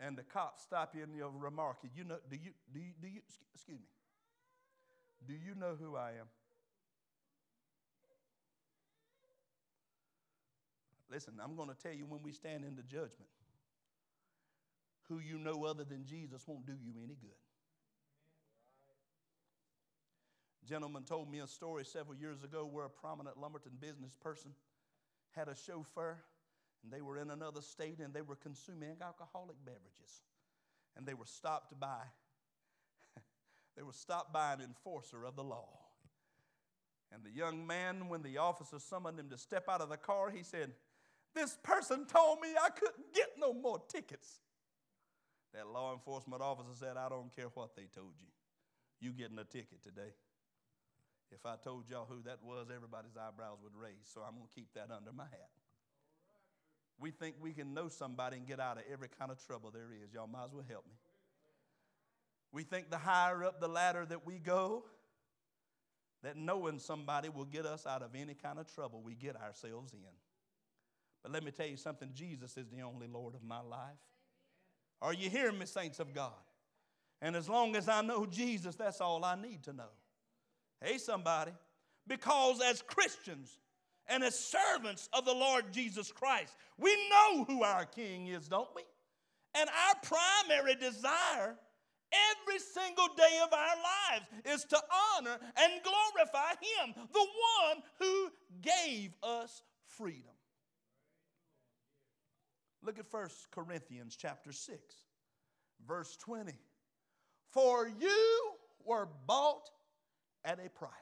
[0.00, 3.08] And the cops stop you and you'll remark, you know, do you, do you, do
[3.08, 3.20] you,
[3.54, 3.84] excuse me,
[5.26, 6.28] do you know who I am?
[11.10, 13.28] Listen, I'm going to tell you when we stand in the judgment
[15.08, 17.30] who you know other than Jesus won't do you any good.
[20.68, 24.50] Gentleman told me a story several years ago where a prominent Lumberton business person
[25.30, 26.18] had a chauffeur
[26.82, 30.22] and they were in another state and they were consuming alcoholic beverages.
[30.96, 32.02] And they were stopped by
[33.76, 35.68] they were stopped by an enforcer of the law.
[37.12, 40.28] And the young man, when the officer summoned him to step out of the car,
[40.28, 40.72] he said,
[41.34, 44.40] This person told me I couldn't get no more tickets.
[45.54, 48.28] That law enforcement officer said, I don't care what they told you.
[49.00, 50.12] you getting a ticket today.
[51.30, 54.08] If I told y'all who that was, everybody's eyebrows would raise.
[54.12, 55.50] So I'm going to keep that under my hat.
[56.98, 59.92] We think we can know somebody and get out of every kind of trouble there
[59.92, 60.12] is.
[60.12, 60.96] Y'all might as well help me.
[62.50, 64.84] We think the higher up the ladder that we go,
[66.22, 69.92] that knowing somebody will get us out of any kind of trouble we get ourselves
[69.92, 70.00] in.
[71.22, 73.98] But let me tell you something Jesus is the only Lord of my life.
[75.00, 76.32] Are you hearing me, saints of God?
[77.20, 79.90] And as long as I know Jesus, that's all I need to know.
[80.82, 81.52] Hey, somebody.
[82.06, 83.58] Because as Christians
[84.08, 88.68] and as servants of the Lord Jesus Christ, we know who our King is, don't
[88.74, 88.82] we?
[89.54, 91.56] And our primary desire
[92.12, 94.80] every single day of our lives is to
[95.16, 97.26] honor and glorify Him, the
[97.70, 98.30] one who
[98.62, 100.32] gave us freedom.
[102.82, 104.78] Look at 1 Corinthians chapter 6,
[105.86, 106.52] verse 20.
[107.50, 108.36] For you
[108.84, 109.68] were bought
[110.44, 110.92] at a price.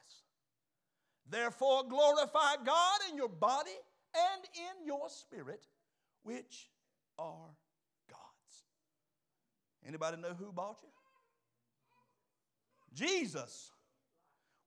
[1.29, 3.71] Therefore, glorify God in your body
[4.15, 5.67] and in your spirit,
[6.23, 6.71] which
[7.19, 7.51] are
[8.09, 8.65] God's.
[9.87, 10.89] Anybody know who bought you?
[12.95, 13.71] Jesus.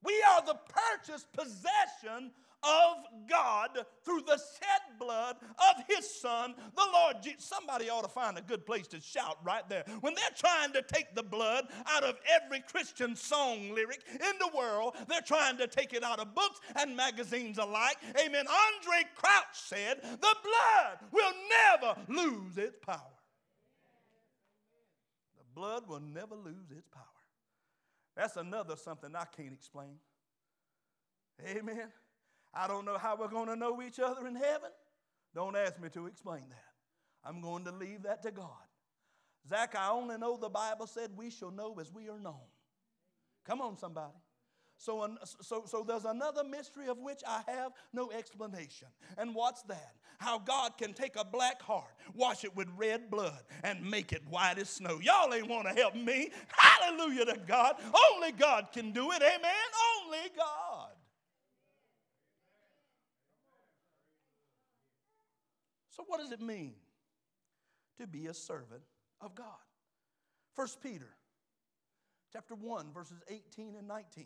[0.02, 0.58] We are the
[0.98, 2.30] purchased possession
[2.62, 3.70] of God
[4.04, 7.44] through the shed blood of His Son, the Lord Jesus.
[7.44, 9.84] Somebody ought to find a good place to shout right there.
[10.00, 14.50] When they're trying to take the blood out of every Christian song lyric in the
[14.56, 17.96] world, they're trying to take it out of books and magazines alike.
[18.24, 18.44] Amen.
[18.46, 22.98] Andraé Crouch said, The blood will never lose its power.
[25.38, 27.04] The blood will never lose its power.
[28.16, 29.96] That's another something I can't explain.
[31.46, 31.88] Amen.
[32.52, 34.70] I don't know how we're going to know each other in heaven.
[35.34, 36.64] Don't ask me to explain that.
[37.24, 38.48] I'm going to leave that to God.
[39.48, 42.48] Zach, I only know the Bible said we shall know as we are known.
[43.46, 44.18] Come on, somebody.
[44.76, 45.06] So,
[45.42, 48.88] so, so there's another mystery of which I have no explanation.
[49.18, 49.92] And what's that?
[50.18, 54.22] How God can take a black heart, wash it with red blood, and make it
[54.28, 54.98] white as snow.
[55.02, 56.30] Y'all ain't want to help me.
[56.48, 57.76] Hallelujah to God.
[58.12, 59.22] Only God can do it.
[59.22, 59.50] Amen.
[60.02, 60.92] Only God.
[66.00, 66.72] So, what does it mean
[67.98, 68.80] to be a servant
[69.20, 69.44] of God?
[70.56, 71.10] First Peter
[72.32, 74.24] chapter 1, verses 18 and 19.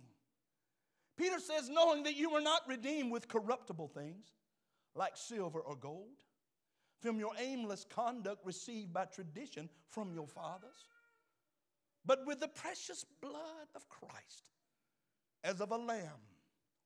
[1.19, 4.27] Peter says, knowing that you were not redeemed with corruptible things
[4.95, 6.23] like silver or gold
[7.01, 10.87] from your aimless conduct received by tradition from your fathers,
[12.07, 14.53] but with the precious blood of Christ
[15.43, 16.23] as of a lamb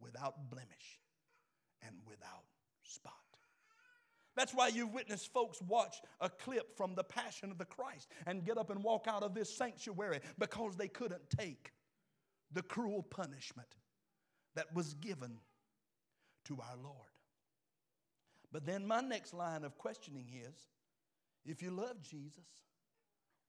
[0.01, 0.98] without blemish
[1.83, 2.44] and without
[2.83, 3.28] spot.
[4.38, 8.44] That's why you've witnessed folks watch a clip from the Passion of the Christ and
[8.44, 11.72] get up and walk out of this sanctuary because they couldn't take
[12.53, 13.66] the cruel punishment
[14.55, 15.38] that was given
[16.44, 17.11] to our Lord.
[18.53, 20.55] But then my next line of questioning is
[21.44, 22.46] if you love Jesus,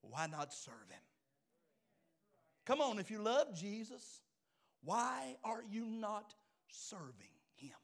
[0.01, 1.03] why not serve him?
[2.65, 4.21] Come on, if you love Jesus,
[4.83, 6.33] why are you not
[6.67, 7.77] serving him?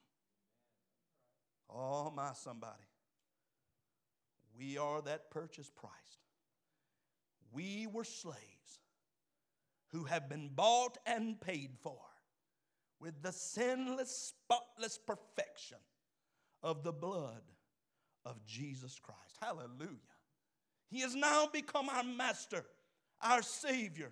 [1.69, 2.81] Oh, my somebody.
[4.57, 5.91] We are that purchase price.
[7.51, 8.39] We were slaves
[9.91, 11.99] who have been bought and paid for
[12.99, 15.77] with the sinless, spotless perfection
[16.63, 17.43] of the blood
[18.25, 19.37] of Jesus Christ.
[19.39, 19.99] Hallelujah.
[20.89, 22.65] He has now become our master,
[23.21, 24.11] our Savior,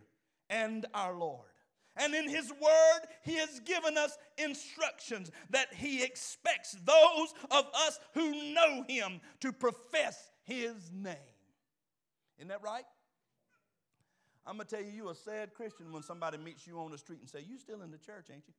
[0.49, 1.47] and our Lord.
[1.95, 7.99] And in His Word, He has given us instructions that He expects those of us
[8.13, 11.15] who know Him to profess his name.
[12.37, 12.85] Isn't that right?
[14.45, 16.97] I'm going to tell you, you're a sad Christian when somebody meets you on the
[16.97, 18.53] street and say, You still in the church, ain't you?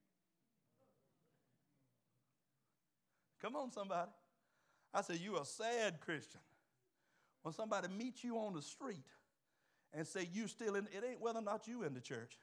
[3.42, 4.10] Come on, somebody.
[4.94, 6.40] I say, you're a sad Christian.
[7.42, 9.04] When somebody meets you on the street
[9.92, 12.38] and say, You still in, it ain't whether or not you in the church.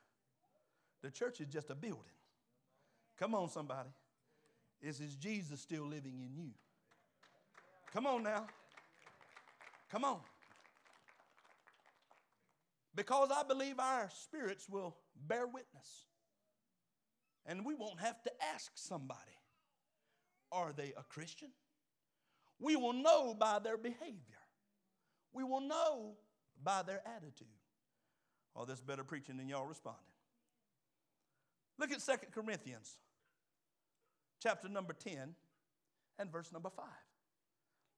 [1.01, 2.03] The church is just a building.
[3.17, 3.89] Come on, somebody.
[4.81, 6.49] Is is Jesus still living in you?
[7.93, 8.45] Come on now.
[9.91, 10.21] Come on.
[12.95, 14.95] Because I believe our spirits will
[15.27, 16.05] bear witness.
[17.45, 19.19] And we won't have to ask somebody,
[20.51, 21.49] are they a Christian?
[22.59, 24.39] We will know by their behavior.
[25.33, 26.13] We will know
[26.63, 27.47] by their attitude.
[28.55, 30.03] Oh, that's better preaching than y'all responding.
[31.79, 32.97] Look at Second Corinthians
[34.41, 35.35] chapter number 10
[36.19, 36.85] and verse number 5.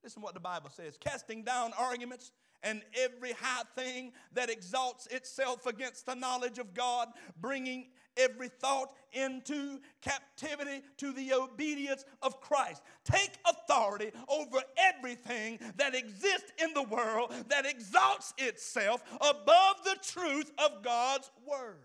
[0.03, 2.31] Listen what the Bible says casting down arguments
[2.61, 8.93] and every high thing that exalts itself against the knowledge of God, bringing every thought
[9.11, 12.81] into captivity to the obedience of Christ.
[13.03, 20.51] Take authority over everything that exists in the world that exalts itself above the truth
[20.57, 21.79] of God's Word.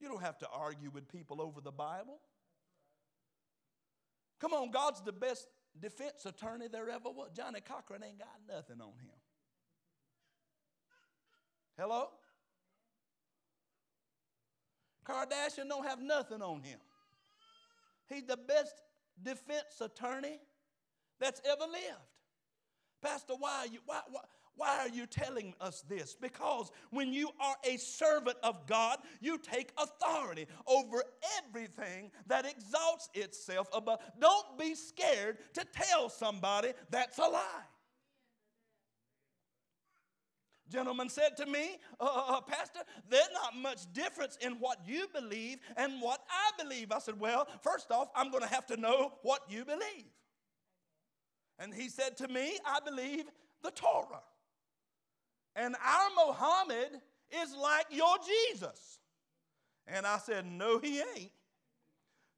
[0.00, 2.20] You don't have to argue with people over the Bible.
[4.40, 5.48] Come on, God's the best
[5.80, 7.30] defense attorney there ever was.
[7.36, 9.16] Johnnie Cochran ain't got nothing on him.
[11.78, 12.08] Hello?
[15.04, 16.78] Kardashian don't have nothing on him.
[18.08, 18.74] He's the best
[19.22, 20.38] defense attorney
[21.20, 22.02] that's ever lived.
[23.02, 24.20] Pastor, why you, why, why,
[24.58, 26.14] why are you telling us this?
[26.20, 31.02] Because when you are a servant of God, you take authority over
[31.38, 34.00] everything that exalts itself above.
[34.20, 37.64] Don't be scared to tell somebody that's a lie
[40.68, 45.06] gentleman said to me, uh, uh, uh, Pastor, there's not much difference in what you
[45.14, 46.92] believe and what I believe.
[46.92, 50.12] I said, Well, first off, I'm going to have to know what you believe.
[51.58, 53.24] And he said to me, I believe
[53.62, 54.22] the Torah.
[55.58, 57.00] And our Muhammad
[57.42, 58.16] is like your
[58.52, 59.00] Jesus.
[59.88, 61.32] And I said, No, he ain't.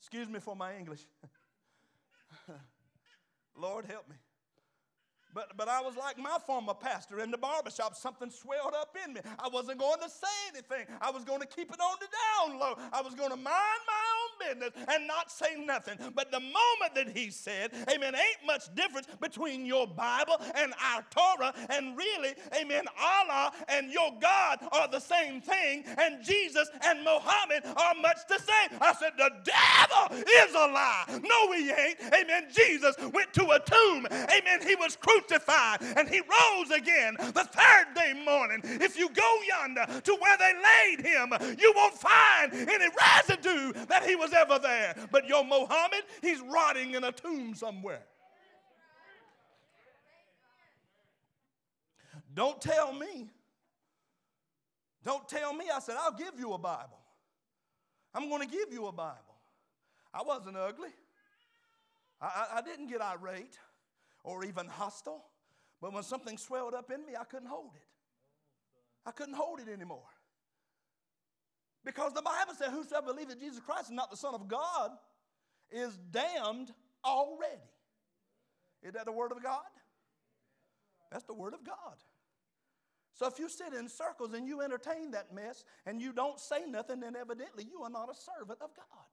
[0.00, 1.04] Excuse me for my English.
[3.56, 4.16] Lord, help me.
[5.32, 7.94] But, but I was like my former pastor in the barbershop.
[7.94, 9.20] Something swelled up in me.
[9.38, 10.86] I wasn't going to say anything.
[11.00, 12.74] I was going to keep it on the down low.
[12.92, 15.96] I was going to mind my own business and not say nothing.
[16.14, 21.04] But the moment that he said, Amen, ain't much difference between your Bible and our
[21.10, 21.52] Torah.
[21.68, 25.84] And really, Amen, Allah and your God are the same thing.
[25.98, 28.78] And Jesus and Muhammad are much the same.
[28.80, 31.04] I said, The devil is a lie.
[31.08, 31.98] No, he ain't.
[32.12, 32.46] Amen.
[32.52, 34.06] Jesus went to a tomb.
[34.10, 34.66] Amen.
[34.66, 38.60] He was crucified crucified and he rose again the third day morning.
[38.64, 42.86] If you go yonder to where they laid him, you won't find any
[43.16, 44.94] residue that he was ever there.
[45.10, 48.02] But your Mohammed, he's rotting in a tomb somewhere.
[52.34, 53.30] Don't tell me.
[55.04, 55.66] Don't tell me.
[55.74, 56.98] I said, I'll give you a Bible.
[58.14, 59.36] I'm going to give you a Bible.
[60.12, 60.90] I wasn't ugly.
[62.20, 63.58] I, I, I didn't get irate
[64.24, 65.24] or even hostile.
[65.80, 67.82] But when something swelled up in me, I couldn't hold it.
[69.06, 70.04] I couldn't hold it anymore.
[71.84, 74.90] Because the Bible says, Whosoever believes that Jesus Christ is not the Son of God
[75.70, 76.72] is damned
[77.04, 77.70] already.
[78.82, 79.62] Is that the Word of God?
[81.10, 81.96] That's the Word of God.
[83.14, 86.64] So if you sit in circles and you entertain that mess and you don't say
[86.66, 89.06] nothing, then evidently you are not a servant of God.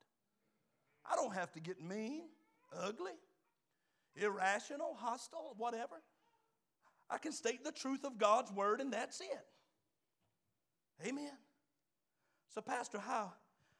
[1.10, 2.24] I don't have to get mean,
[2.78, 3.14] ugly
[4.18, 6.02] irrational, hostile, whatever.
[7.10, 9.46] I can state the truth of God's word and that's it.
[11.08, 11.32] Amen.
[12.50, 13.34] So, Pastor, how,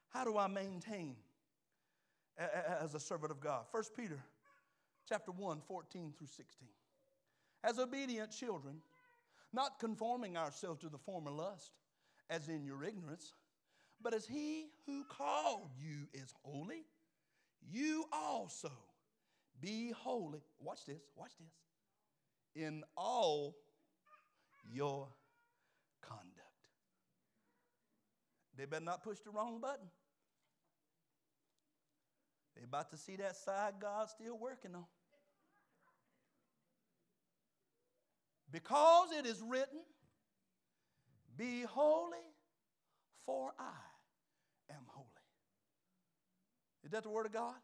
[0.10, 1.16] how do I maintain
[2.82, 3.66] as a servant of God?
[3.72, 4.20] 1 Peter
[5.08, 6.68] chapter 1, 14 through 16.
[7.64, 8.76] As obedient children,
[9.54, 11.72] not conforming ourselves to the former lust,
[12.30, 13.34] as in your ignorance,
[14.02, 16.86] but as he who called you is holy,
[17.72, 18.72] you also
[19.60, 20.44] be holy.
[20.60, 22.64] Watch this, watch this.
[22.64, 23.56] In all
[24.72, 25.08] your
[26.02, 26.38] conduct.
[28.58, 29.88] They better not push the wrong button.
[32.56, 34.86] They about to see that side God still working on.
[38.52, 39.80] Because it is written,
[41.38, 42.18] Be holy,
[43.26, 45.08] for I am holy.
[46.84, 47.56] Is that the word of God?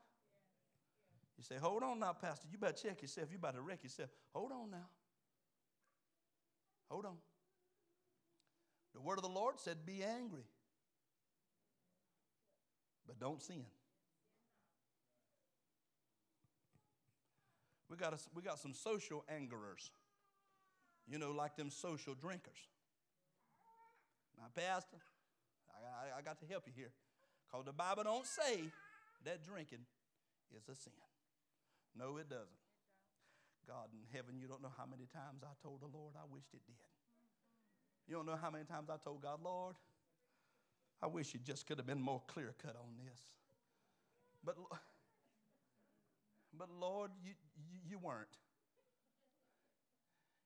[1.37, 2.47] You say, hold on now, Pastor.
[2.51, 3.29] You better check yourself.
[3.31, 4.09] You better wreck yourself.
[4.33, 4.87] Hold on now.
[6.91, 7.15] Hold on.
[8.93, 10.43] The word of the Lord said, be angry,
[13.07, 13.65] but don't sin.
[17.89, 19.91] We got, a, we got some social angerers,
[21.07, 22.57] you know, like them social drinkers.
[24.37, 24.97] Now, Pastor,
[25.69, 26.91] I, I, I got to help you here
[27.45, 28.63] because the Bible don't say
[29.25, 29.85] that drinking
[30.57, 30.93] is a sin.
[31.95, 32.63] No, it doesn't.
[33.67, 36.49] God in heaven, you don't know how many times I told the Lord I wished
[36.53, 36.75] it did.
[38.07, 39.75] You don't know how many times I told God, Lord,
[41.03, 43.19] I wish you just could have been more clear cut on this.
[44.45, 44.55] But,
[46.57, 48.37] but Lord, you, you, you weren't.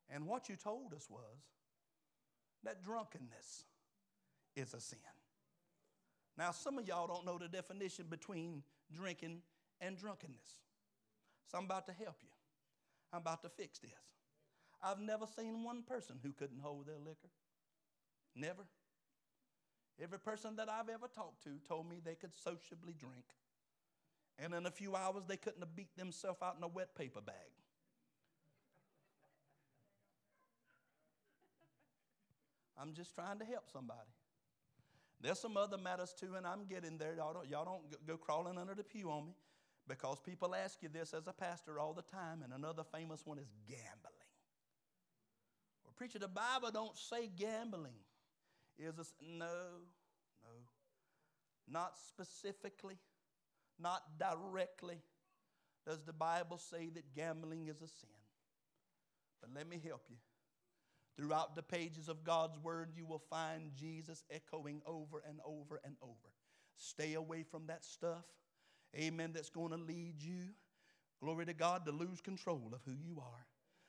[0.09, 1.21] And what you told us was
[2.63, 3.65] that drunkenness
[4.55, 4.97] is a sin.
[6.39, 9.41] Now, some of y'all don't know the definition between drinking
[9.79, 10.55] and drunkenness.
[11.51, 12.29] So I'm about to help you.
[13.13, 13.91] I'm about to fix this.
[14.83, 17.29] I've never seen one person who couldn't hold their liquor.
[18.35, 18.63] Never.
[20.01, 23.25] Every person that I've ever talked to told me they could sociably drink.
[24.39, 27.21] And in a few hours, they couldn't have beat themselves out in a wet paper
[27.21, 27.35] bag.
[32.79, 34.11] I'm just trying to help somebody.
[35.19, 37.15] There's some other matters too, and I'm getting there.
[37.15, 39.33] Y'all don't, y'all don't go crawling under the pew on me
[39.87, 43.39] because people ask you this as a pastor all the time, and another famous one
[43.39, 44.13] is gambling.
[45.83, 47.97] Well, preacher, the Bible don't say gambling.
[48.79, 49.45] Is this no,
[50.43, 50.49] no,
[51.67, 52.97] not specifically,
[53.79, 55.01] not directly.
[55.85, 58.09] Does the Bible say that gambling is a sin?
[59.41, 60.17] But let me help you.
[61.15, 65.95] Throughout the pages of God's Word, you will find Jesus echoing over and over and
[66.01, 66.33] over.
[66.75, 68.25] Stay away from that stuff,
[68.95, 70.49] amen, that's going to lead you,
[71.19, 73.47] glory to God, to lose control of who you are.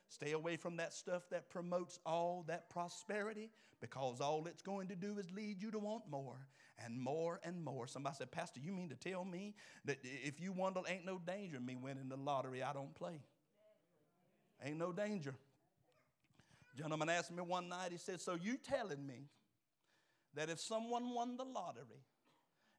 [0.09, 4.95] Stay away from that stuff that promotes all that prosperity because all it's going to
[4.95, 6.47] do is lead you to want more
[6.83, 7.85] and more and more.
[7.87, 9.53] Somebody said, Pastor, you mean to tell me
[9.85, 13.21] that if you wonder, ain't no danger in me winning the lottery, I don't play?
[14.65, 15.35] Ain't no danger.
[16.75, 19.27] Gentleman asked me one night, he said, So you telling me
[20.33, 22.03] that if someone won the lottery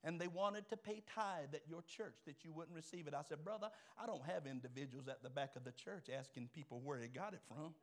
[0.03, 3.15] and they wanted to pay tithe at your church, that you wouldn't receive it?
[3.15, 3.69] I said, Brother,
[4.03, 7.35] I don't have individuals at the back of the church asking people where he got
[7.35, 7.75] it from.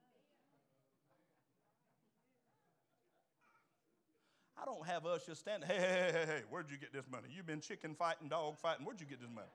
[4.59, 7.05] I don't have us just standing, hey, hey, hey, hey, hey, where'd you get this
[7.11, 7.27] money?
[7.35, 9.47] You've been chicken fighting, dog fighting, where'd you get this money?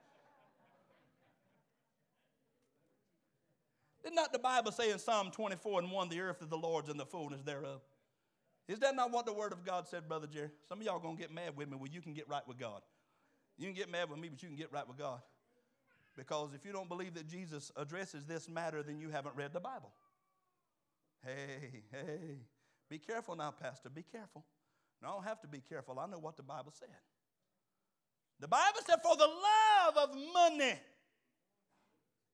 [4.05, 6.89] Did not the Bible say in Psalm 24 and 1, the earth is the Lord's
[6.89, 7.81] and the fullness thereof?
[8.73, 10.49] Is that not what the Word of God said, Brother Jerry?
[10.67, 11.77] Some of y'all to get mad with me.
[11.77, 12.81] Well, you can get right with God.
[13.59, 15.21] You can get mad with me, but you can get right with God.
[16.17, 19.61] Because if you don't believe that Jesus addresses this matter, then you haven't read the
[19.61, 19.93] Bible.
[21.23, 22.39] Hey, hey,
[22.89, 23.91] be careful now, Pastor.
[23.91, 24.43] Be careful.
[25.03, 25.99] No, I don't have to be careful.
[26.01, 26.89] I know what the Bible said.
[28.41, 30.79] The Bible said, For the love of money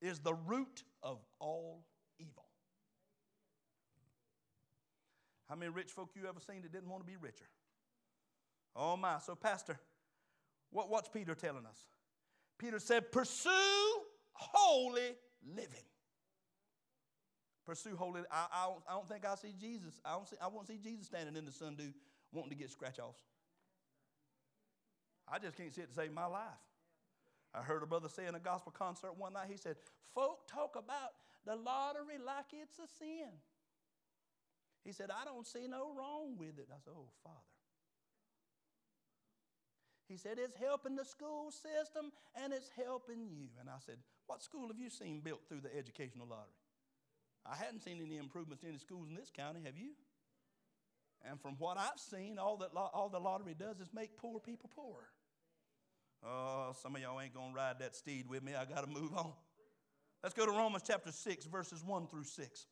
[0.01, 1.85] is the root of all
[2.21, 2.45] evil.
[5.49, 7.49] How many rich folk you ever seen that didn't want to be richer?
[8.77, 9.19] Oh my.
[9.19, 9.79] So, Pastor,
[10.71, 11.87] what, what's Peter telling us?
[12.59, 13.51] Peter said, Pursue
[14.33, 15.15] holy
[15.55, 15.87] living.
[17.67, 18.23] Pursue holy.
[18.31, 20.01] I, I, don't, I don't think I see Jesus.
[20.05, 21.93] I, don't see, I won't see Jesus standing in the sun sundew
[22.33, 23.23] wanting to get scratch offs.
[25.31, 26.43] I just can't see it to save my life.
[27.55, 29.77] I heard a brother say in a gospel concert one night, he said,
[30.15, 31.13] Folk talk about
[31.45, 33.29] the lottery like it's a sin.
[34.85, 36.69] He said, I don't see no wrong with it.
[36.71, 37.37] I said, Oh, Father.
[40.09, 42.11] He said, It's helping the school system
[42.43, 43.49] and it's helping you.
[43.61, 46.55] And I said, What school have you seen built through the educational lottery?
[47.45, 49.91] I hadn't seen any improvements in the schools in this county, have you?
[51.29, 54.71] And from what I've seen, all that all the lottery does is make poor people
[54.75, 55.09] poorer.
[56.25, 58.55] Oh, some of y'all ain't going to ride that steed with me.
[58.55, 59.33] I got to move on.
[60.23, 62.67] Let's go to Romans chapter 6, verses 1 through 6.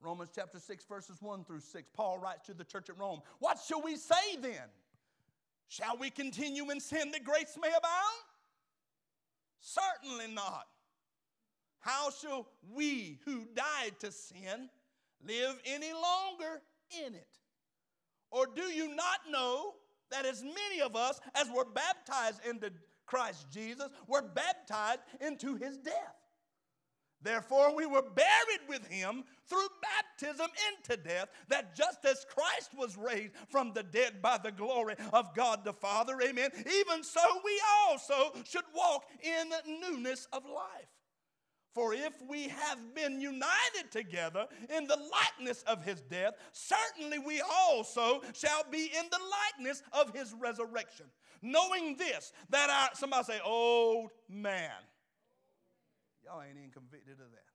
[0.00, 1.88] Romans chapter 6, verses 1 through 6.
[1.94, 4.68] Paul writes to the church at Rome What shall we say then?
[5.68, 8.24] Shall we continue in sin that grace may abound?
[9.60, 10.66] Certainly not.
[11.80, 14.70] How shall we who died to sin
[15.26, 16.62] live any longer
[17.06, 17.28] in it?
[18.30, 19.74] Or do you not know
[20.10, 22.70] that as many of us as were baptized into
[23.08, 26.17] Christ Jesus were baptized into his death.
[27.22, 32.96] Therefore, we were buried with him through baptism into death, that just as Christ was
[32.96, 37.60] raised from the dead by the glory of God the Father, amen, even so we
[37.88, 40.88] also should walk in newness of life.
[41.74, 47.40] For if we have been united together in the likeness of his death, certainly we
[47.40, 49.20] also shall be in the
[49.58, 51.06] likeness of his resurrection.
[51.40, 54.72] Knowing this, that our, somebody say, old man.
[56.28, 57.48] Y'all ain't even convicted of that.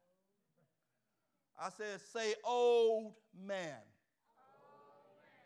[1.59, 3.13] I said, say old
[3.45, 3.47] man.
[3.47, 3.77] Old man.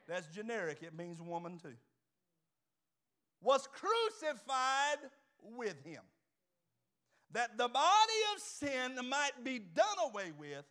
[0.07, 1.75] That's generic, it means woman too.
[3.41, 5.09] Was crucified
[5.43, 6.01] with him
[7.33, 10.63] that the body of sin might be done away with,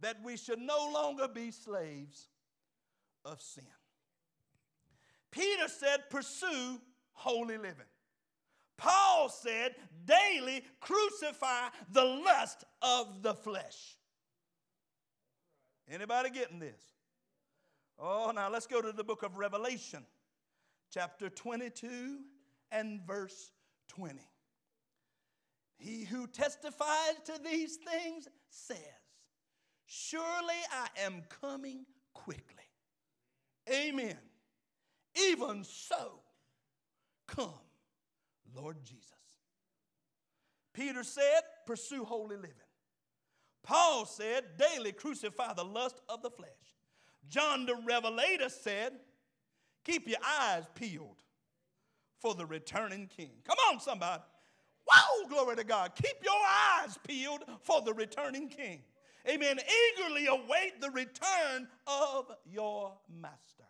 [0.00, 2.28] that we should no longer be slaves
[3.24, 3.64] of sin.
[5.30, 6.80] Peter said, pursue
[7.12, 7.84] holy living.
[8.78, 9.74] Paul said,
[10.06, 13.96] daily crucify the lust of the flesh.
[15.90, 16.80] Anybody getting this?
[17.98, 20.06] Oh, now let's go to the book of Revelation,
[20.92, 22.20] chapter 22
[22.70, 23.50] and verse
[23.88, 24.20] 20.
[25.78, 28.78] He who testifies to these things says,
[29.86, 32.44] Surely I am coming quickly.
[33.72, 34.18] Amen.
[35.16, 36.20] Even so,
[37.26, 37.50] come,
[38.60, 39.12] Lord Jesus.
[40.74, 42.52] Peter said, Pursue holy living.
[43.62, 46.48] Paul said, Daily crucify the lust of the flesh.
[47.28, 48.92] John the Revelator said,
[49.84, 51.22] Keep your eyes peeled
[52.20, 53.30] for the returning king.
[53.46, 54.22] Come on, somebody.
[54.86, 55.92] Wow, glory to God.
[55.94, 56.40] Keep your
[56.82, 58.82] eyes peeled for the returning king.
[59.28, 59.58] Amen.
[59.58, 63.67] Eagerly await the return of your master.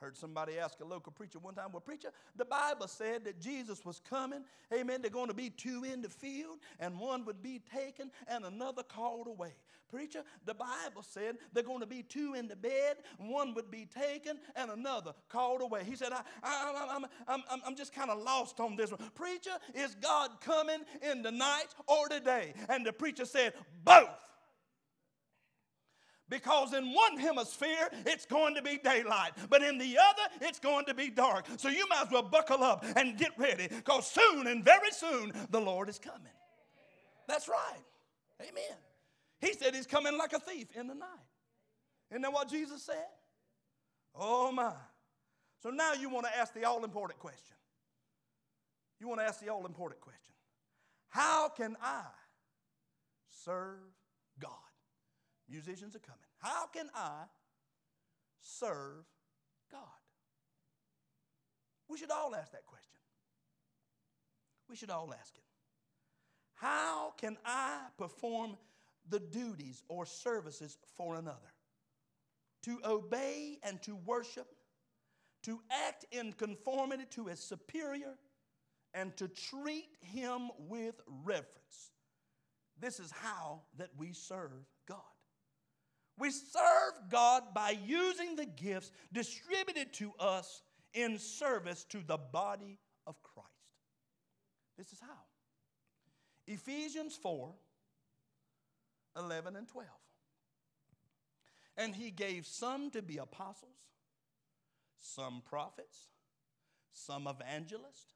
[0.00, 3.84] Heard somebody ask a local preacher one time, Well, preacher, the Bible said that Jesus
[3.84, 4.44] was coming.
[4.72, 5.00] Amen.
[5.00, 8.82] They're going to be two in the field, and one would be taken and another
[8.82, 9.52] called away.
[9.94, 13.86] Preacher, the Bible said they're going to be two in the bed, one would be
[13.86, 15.84] taken and another called away.
[15.84, 19.00] He said, I, I, I'm, I'm, I'm, I'm just kind of lost on this one.
[19.14, 22.54] Preacher, is God coming in the night or today?
[22.68, 23.52] And the preacher said,
[23.84, 24.08] Both.
[26.34, 30.84] Because in one hemisphere, it's going to be daylight, but in the other, it's going
[30.86, 31.46] to be dark.
[31.58, 35.30] So you might as well buckle up and get ready, because soon and very soon,
[35.50, 36.32] the Lord is coming.
[37.28, 37.84] That's right.
[38.40, 38.76] Amen.
[39.40, 41.08] He said he's coming like a thief in the night.
[42.10, 43.06] Isn't that what Jesus said?
[44.12, 44.72] Oh my.
[45.62, 47.56] So now you want to ask the all important question.
[48.98, 50.34] You want to ask the all important question
[51.10, 52.02] How can I
[53.44, 53.78] serve
[54.40, 54.63] God?
[55.48, 56.20] Musicians are coming.
[56.38, 57.24] How can I
[58.40, 59.04] serve
[59.70, 59.80] God?
[61.88, 62.98] We should all ask that question.
[64.68, 65.42] We should all ask it.
[66.54, 68.56] How can I perform
[69.08, 71.52] the duties or services for another?
[72.62, 74.46] To obey and to worship,
[75.42, 78.14] to act in conformity to his superior,
[78.94, 81.90] and to treat him with reverence.
[82.80, 84.52] This is how that we serve
[84.88, 85.00] God.
[86.18, 90.62] We serve God by using the gifts distributed to us
[90.92, 93.48] in service to the body of Christ.
[94.78, 95.24] This is how.
[96.46, 97.52] Ephesians 4
[99.16, 99.88] 11 and 12.
[101.76, 103.78] And he gave some to be apostles,
[104.98, 106.08] some prophets,
[106.92, 108.14] some evangelists,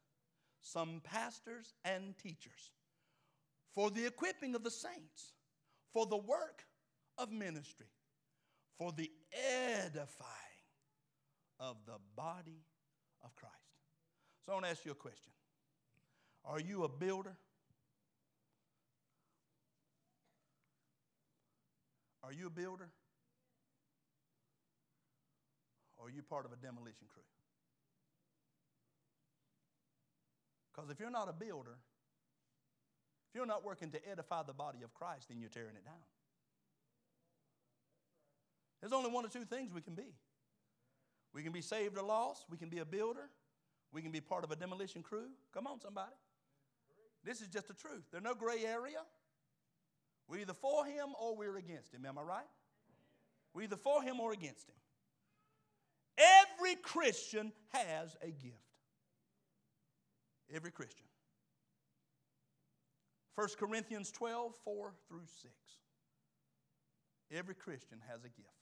[0.60, 2.70] some pastors and teachers,
[3.72, 5.34] for the equipping of the saints,
[5.92, 6.64] for the work
[7.18, 7.86] of ministry,
[8.78, 9.10] for the
[9.84, 10.28] edifying
[11.60, 12.62] of the body
[13.24, 13.54] of Christ.
[14.46, 15.32] So I want to ask you a question
[16.44, 17.36] Are you a builder?
[22.22, 22.88] Are you a builder?
[25.96, 27.22] Or are you part of a demolition crew?
[30.72, 31.76] Because if you're not a builder,
[33.28, 36.04] if you're not working to edify the body of Christ, then you're tearing it down.
[38.80, 40.14] There's only one or two things we can be.
[41.34, 42.44] We can be saved or lost.
[42.50, 43.30] We can be a builder.
[43.92, 45.28] We can be part of a demolition crew.
[45.52, 46.14] Come on, somebody.
[47.24, 48.04] This is just the truth.
[48.10, 49.00] There's no gray area.
[50.28, 52.04] We're either for him or we're against him.
[52.04, 52.46] Am I right?
[53.54, 54.76] We're either for him or against him.
[56.18, 58.54] Every Christian has a gift.
[60.52, 61.06] Every Christian.
[63.36, 65.52] 1 Corinthians 12, 4 through 6.
[67.30, 68.57] Every Christian has a gift.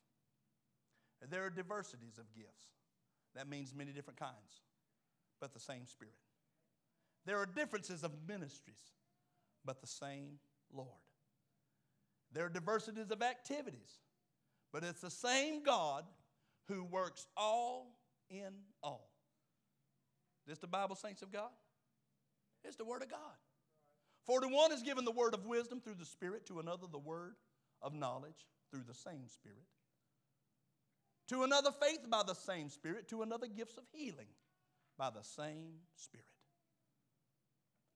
[1.28, 2.66] There are diversities of gifts.
[3.34, 4.62] That means many different kinds,
[5.40, 6.14] but the same Spirit.
[7.24, 8.92] There are differences of ministries,
[9.64, 10.38] but the same
[10.72, 10.88] Lord.
[12.32, 13.98] There are diversities of activities,
[14.72, 16.04] but it's the same God
[16.68, 17.98] who works all
[18.30, 18.52] in
[18.82, 19.10] all.
[20.46, 21.50] This the Bible, saints of God?
[22.64, 23.20] It's the Word of God.
[24.24, 26.98] For to one is given the word of wisdom through the Spirit, to another the
[26.98, 27.36] word
[27.80, 29.62] of knowledge through the same Spirit
[31.28, 34.28] to another faith by the same Spirit, to another gifts of healing
[34.98, 36.24] by the same Spirit,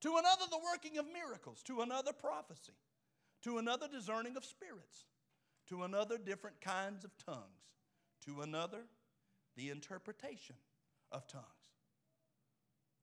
[0.00, 2.72] to another the working of miracles, to another prophecy,
[3.42, 5.06] to another discerning of spirits,
[5.68, 7.76] to another different kinds of tongues,
[8.24, 8.82] to another
[9.56, 10.56] the interpretation
[11.12, 11.44] of tongues.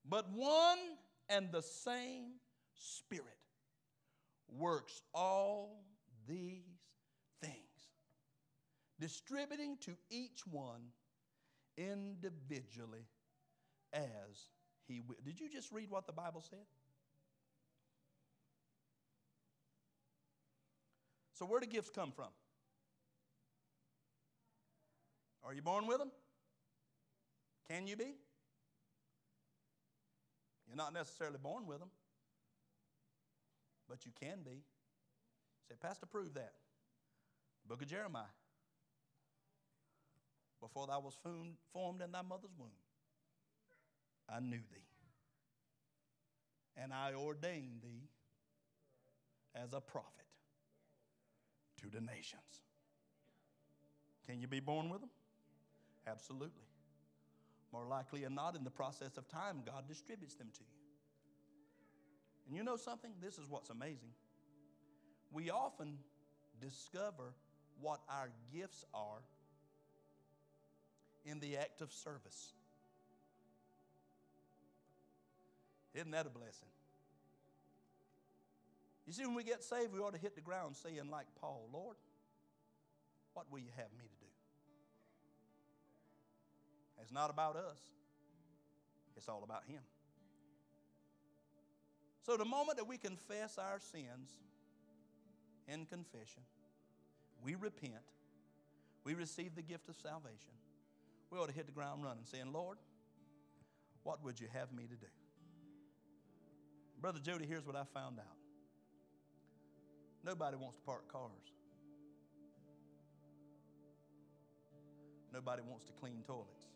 [0.07, 0.79] But one
[1.29, 2.33] and the same
[2.75, 3.25] Spirit
[4.49, 5.83] works all
[6.27, 6.76] these
[8.99, 10.81] distributing to each one
[11.77, 13.05] individually
[13.93, 14.49] as
[14.87, 15.17] he will.
[15.23, 16.65] Did you just read what the Bible said?
[21.33, 22.29] So, where do gifts come from?
[25.43, 26.11] Are you born with them?
[27.69, 28.15] Can you be?
[30.67, 31.89] You're not necessarily born with them,
[33.87, 34.63] but you can be.
[35.69, 36.53] say, Pastor, prove that.
[37.67, 38.23] Book of Jeremiah.
[40.61, 41.17] Before thou was
[41.73, 42.69] formed in thy mother's womb,
[44.29, 44.87] I knew thee.
[46.75, 48.09] And I ordained thee
[49.55, 50.25] as a prophet
[51.81, 52.61] to the nations.
[54.27, 55.09] Can you be born with them?
[56.07, 56.67] Absolutely.
[57.71, 60.77] More likely than not, in the process of time, God distributes them to you.
[62.47, 63.11] And you know something?
[63.21, 64.11] This is what's amazing.
[65.31, 65.97] We often
[66.61, 67.33] discover
[67.79, 69.21] what our gifts are
[71.29, 72.53] in the act of service.
[75.93, 76.69] Isn't that a blessing?
[79.05, 81.67] You see, when we get saved, we ought to hit the ground saying, like Paul,
[81.73, 81.95] Lord,
[83.33, 84.31] what will you have me to do?
[87.01, 87.79] It's not about us,
[89.15, 89.81] it's all about Him.
[92.23, 94.33] So, the moment that we confess our sins
[95.67, 96.41] in confession,
[97.41, 97.93] we repent,
[99.05, 100.51] we receive the gift of salvation,
[101.31, 102.77] we ought to hit the ground running, saying, Lord,
[104.03, 105.07] what would you have me to do?
[107.01, 108.25] Brother Jody, here's what I found out
[110.23, 111.31] nobody wants to park cars,
[115.33, 116.67] nobody wants to clean toilets.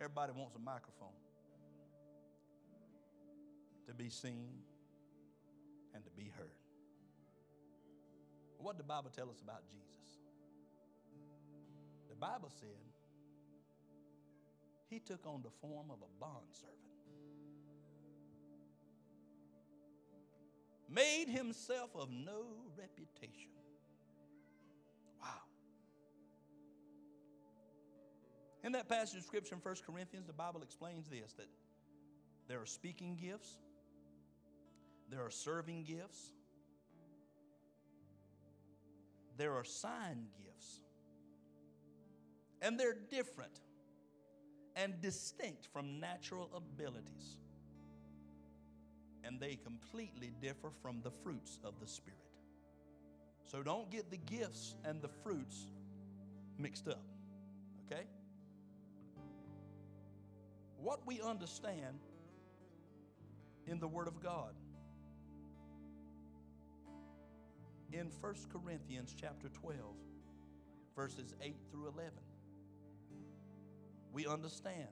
[0.00, 1.08] Everybody wants a microphone
[3.86, 4.48] to be seen
[5.94, 6.56] and to be heard.
[8.56, 9.89] What did the Bible tell us about Jesus?
[12.20, 12.68] Bible said
[14.90, 16.76] he took on the form of a bondservant,
[20.90, 22.44] made himself of no
[22.76, 23.52] reputation.
[25.22, 25.28] Wow.
[28.64, 31.48] In that passage of Scripture in 1 Corinthians, the Bible explains this that
[32.48, 33.56] there are speaking gifts,
[35.08, 36.32] there are serving gifts,
[39.38, 40.80] there are sign gifts,
[42.62, 43.60] and they're different
[44.76, 47.36] and distinct from natural abilities.
[49.24, 52.18] And they completely differ from the fruits of the Spirit.
[53.44, 55.66] So don't get the gifts and the fruits
[56.58, 57.02] mixed up,
[57.86, 58.04] okay?
[60.76, 61.98] What we understand
[63.66, 64.54] in the Word of God
[67.92, 69.78] in 1 Corinthians chapter 12,
[70.94, 72.12] verses 8 through 11.
[74.12, 74.88] We understand.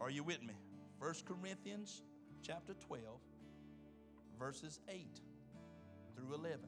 [0.00, 0.54] Are you with me?
[0.98, 2.02] 1 Corinthians
[2.42, 3.02] chapter 12,
[4.38, 5.20] verses 8
[6.14, 6.60] through 11.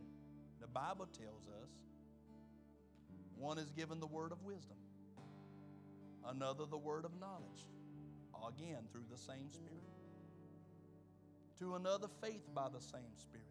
[0.61, 1.71] The Bible tells us
[3.37, 4.77] one is given the word of wisdom,
[6.27, 7.67] another the word of knowledge,
[8.49, 9.89] again through the same Spirit
[11.59, 13.47] to another faith by the same Spirit,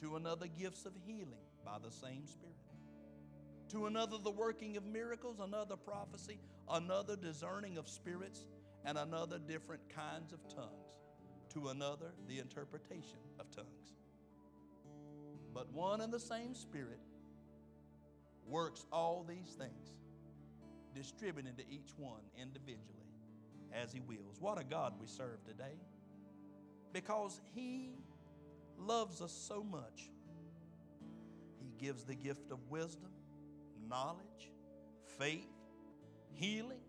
[0.00, 2.54] to another gifts of healing by the same Spirit,
[3.74, 6.38] to another the working of miracles, another prophecy,
[6.70, 8.46] another discerning of spirits,
[8.84, 10.94] and another different kinds of tongues,
[11.52, 13.94] to another the interpretation of tongues.
[15.52, 17.00] But one and the same Spirit
[18.46, 19.94] works all these things,
[20.94, 23.08] distributing to each one individually
[23.72, 24.40] as He wills.
[24.40, 25.80] What a God we serve today
[26.92, 27.90] because He
[28.78, 30.10] loves us so much.
[31.60, 33.10] He gives the gift of wisdom,
[33.88, 34.50] knowledge,
[35.18, 35.48] faith,
[36.32, 36.80] healing,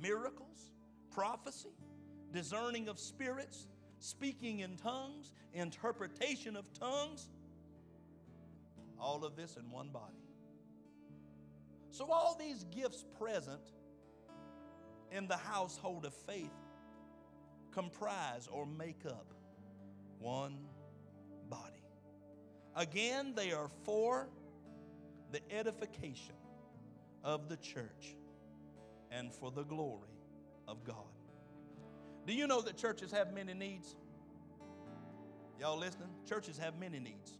[0.00, 0.72] miracles,
[1.10, 1.76] prophecy,
[2.32, 3.66] discerning of spirits,
[3.98, 7.28] speaking in tongues, interpretation of tongues.
[8.98, 10.22] All of this in one body.
[11.90, 13.72] So, all these gifts present
[15.10, 16.50] in the household of faith
[17.72, 19.34] comprise or make up
[20.18, 20.58] one
[21.50, 21.84] body.
[22.76, 24.28] Again, they are for
[25.32, 26.34] the edification
[27.24, 28.16] of the church
[29.10, 30.08] and for the glory
[30.68, 30.96] of God.
[32.26, 33.96] Do you know that churches have many needs?
[35.58, 36.08] Y'all listening?
[36.28, 37.38] Churches have many needs.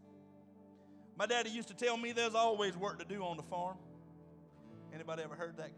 [1.17, 3.77] My daddy used to tell me there's always work to do on the farm.
[4.95, 5.71] Anybody ever heard that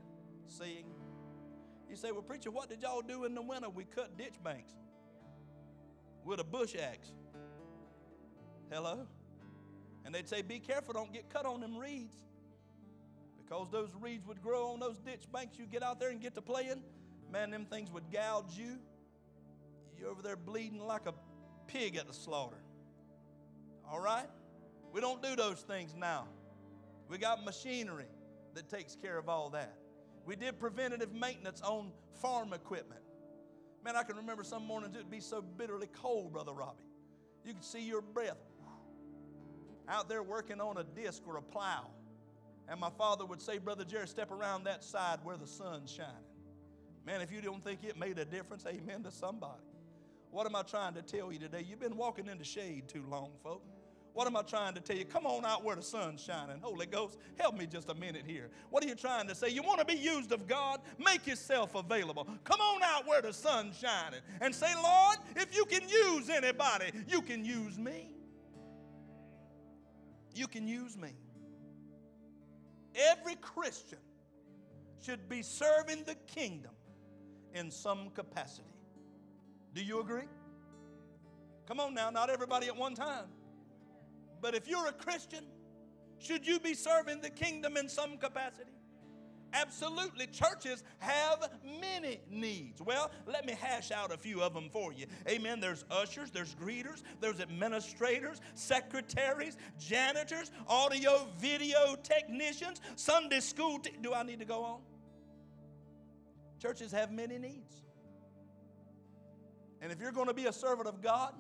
[0.49, 0.85] saying?
[1.89, 3.69] You say, Well, preacher, what did y'all do in the winter?
[3.69, 4.73] We cut ditch banks
[6.25, 7.12] with a bush axe.
[8.71, 9.07] Hello?
[10.05, 12.15] And they'd say, Be careful, don't get cut on them reeds.
[13.39, 15.59] Because those reeds would grow on those ditch banks.
[15.59, 16.83] You get out there and get to playing,
[17.31, 18.79] man, them things would gouge you.
[19.99, 21.15] You're over there bleeding like a
[21.67, 22.63] pig at the slaughter.
[23.91, 24.27] All right?
[24.93, 26.27] We don't do those things now.
[27.09, 28.07] We got machinery
[28.55, 29.75] that takes care of all that.
[30.25, 31.93] We did preventative maintenance on
[32.23, 33.01] farm equipment.
[33.85, 36.85] Man, I can remember some mornings it'd be so bitterly cold, Brother Robbie.
[37.45, 38.39] You could see your breath
[39.89, 41.87] out there working on a disc or a plow.
[42.68, 46.12] And my father would say, Brother Jerry, step around that side where the sun's shining.
[47.07, 49.62] Man, if you don't think it made a difference, amen to somebody.
[50.30, 51.64] What am I trying to tell you today?
[51.68, 53.68] You've been walking in the shade too long, folks.
[54.14, 55.05] What am I trying to tell you?
[55.05, 56.57] Come on out where the sun's shining.
[56.62, 58.49] Holy Ghost, help me just a minute here.
[58.70, 59.49] What are you trying to say?
[59.49, 60.80] You want to be used of God?
[60.99, 62.26] Make yourself available.
[62.45, 66.93] Come on out where the sun's shining and say, Lord, if you can use anybody,
[67.09, 68.14] you can use me.
[70.35, 71.12] You can use me.
[72.95, 73.99] Every Christian
[75.01, 76.72] should be serving the kingdom
[77.55, 78.68] in some capacity.
[79.74, 80.28] Do you agree?
[81.66, 83.26] Come on now, not everybody at one time.
[84.41, 85.45] But if you're a Christian,
[86.18, 88.74] should you be serving the kingdom in some capacity?
[89.55, 90.27] Absolutely.
[90.27, 91.49] Churches have
[91.81, 92.83] many needs.
[92.83, 95.07] Well, let me hash out a few of them for you.
[95.29, 95.61] Amen.
[95.61, 103.79] There's ushers, there's greeters, there's administrators, secretaries, janitors, audio, video technicians, Sunday school.
[103.79, 104.81] Te- Do I need to go on?
[106.61, 107.77] Churches have many needs.
[109.81, 111.33] And if you're going to be a servant of God,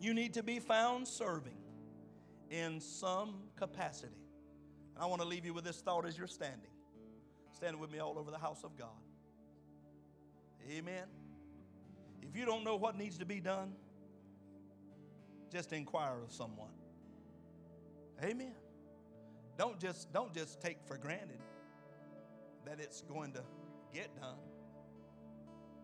[0.00, 1.58] you need to be found serving
[2.50, 4.16] in some capacity.
[4.96, 6.71] And I want to leave you with this thought as you're standing.
[7.52, 8.88] Standing with me all over the house of God.
[10.70, 11.04] Amen.
[12.22, 13.72] If you don't know what needs to be done,
[15.50, 16.70] just inquire of someone.
[18.22, 18.54] Amen.
[19.58, 21.40] Don't just don't just take for granted
[22.64, 23.42] that it's going to
[23.92, 24.38] get done.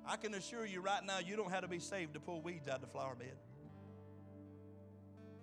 [0.06, 2.66] I can assure you right now, you don't have to be saved to pull weeds
[2.66, 3.36] out of the flower bed.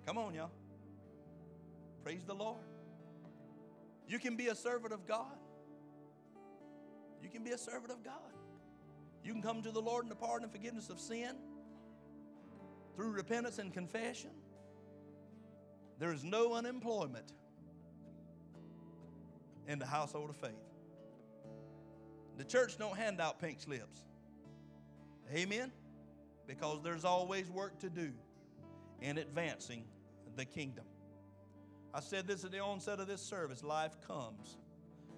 [0.08, 0.50] Come on, y'all.
[2.04, 2.58] Praise the Lord.
[4.08, 5.38] You can be a servant of God.
[7.26, 8.14] You can be a servant of God.
[9.24, 11.36] You can come to the Lord in the pardon and forgiveness of sin
[12.96, 14.30] through repentance and confession.
[15.98, 17.34] There is no unemployment
[19.68, 20.52] in the household of faith.
[22.38, 24.02] The church don't hand out pink slips.
[25.34, 25.72] Amen?
[26.46, 28.12] Because there's always work to do
[29.02, 29.86] in advancing
[30.36, 30.86] the kingdom.
[31.92, 34.58] I said this at the onset of this service life comes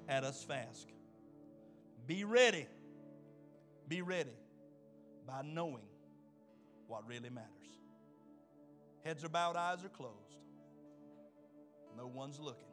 [0.07, 0.93] at us fast.
[2.07, 2.65] Be ready.
[3.87, 4.35] Be ready
[5.27, 5.85] by knowing
[6.87, 7.51] what really matters.
[9.03, 10.15] Heads are bowed, eyes are closed.
[11.97, 12.63] No one's looking.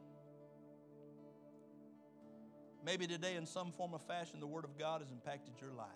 [2.85, 5.87] Maybe today, in some form or fashion, the Word of God has impacted your life.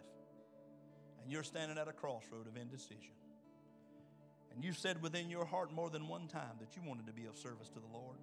[1.21, 3.13] And you're standing at a crossroad of indecision.
[4.51, 7.25] And you said within your heart more than one time that you wanted to be
[7.25, 8.17] of service to the Lord,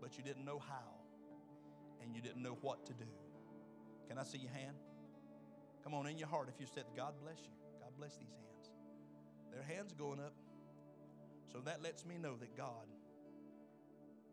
[0.00, 0.92] but you didn't know how
[2.02, 3.06] and you didn't know what to do.
[4.08, 4.76] Can I see your hand?
[5.82, 8.70] Come on, in your heart, if you said, God bless you, God bless these hands.
[9.52, 10.34] Their hands going up.
[11.52, 12.86] So that lets me know that God,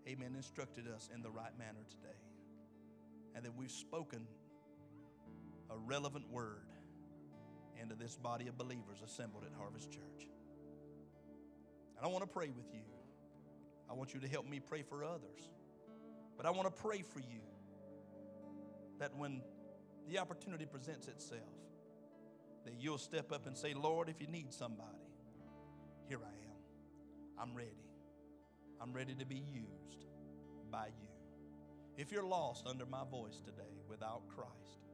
[0.08, 2.18] amen, instructed us in the right manner today.
[3.36, 4.28] And that we've spoken
[5.70, 6.68] a relevant word
[7.82, 10.28] into this body of believers assembled at Harvest Church.
[11.98, 12.82] And I want to pray with you.
[13.90, 15.50] I want you to help me pray for others.
[16.36, 17.42] But I want to pray for you
[19.00, 19.42] that when
[20.10, 21.42] the opportunity presents itself,
[22.66, 24.90] that you'll step up and say, Lord, if you need somebody,
[26.08, 27.50] here I am.
[27.50, 27.70] I'm ready.
[28.82, 30.06] I'm ready to be used
[30.72, 31.08] by you.
[31.98, 34.88] If you're lost under my voice today without Christ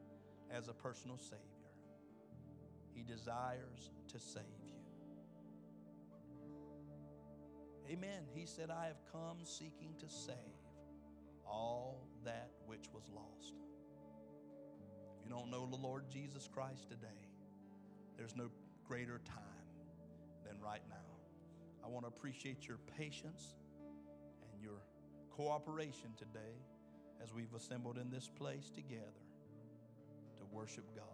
[0.51, 1.39] as a personal Savior,
[2.93, 4.73] He desires to save you.
[7.89, 8.23] Amen.
[8.33, 10.35] He said, I have come seeking to save
[11.47, 13.55] all that which was lost.
[15.29, 17.21] You don't know the Lord Jesus Christ today,
[18.17, 18.49] there's no
[18.87, 19.37] greater time
[20.43, 20.95] than right now.
[21.85, 23.53] I want to appreciate your patience
[24.51, 24.81] and your
[25.29, 26.57] cooperation today
[27.23, 29.21] as we've assembled in this place together
[30.39, 31.05] to worship God.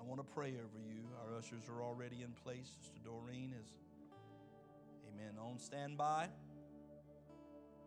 [0.00, 1.04] I want to pray over you.
[1.22, 2.72] Our ushers are already in place.
[2.82, 3.68] Sister Doreen is
[5.14, 5.36] Amen.
[5.40, 6.26] On standby.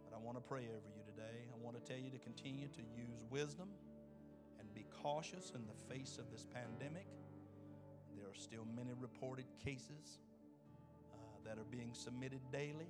[0.09, 1.43] But I want to pray over you today.
[1.53, 3.67] I want to tell you to continue to use wisdom
[4.73, 7.07] be cautious in the face of this pandemic.
[8.15, 10.19] There are still many reported cases
[11.13, 12.89] uh, that are being submitted daily.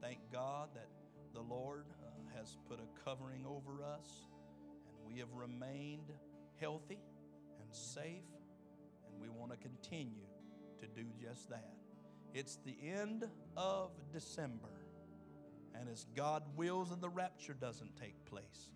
[0.00, 0.88] Thank God that
[1.32, 4.26] the Lord uh, has put a covering over us
[4.88, 6.12] and we have remained
[6.60, 6.98] healthy
[7.60, 8.24] and safe,
[9.06, 10.26] and we want to continue
[10.80, 11.72] to do just that.
[12.34, 14.68] It's the end of December.
[15.78, 18.70] And as God wills and the rapture doesn't take place,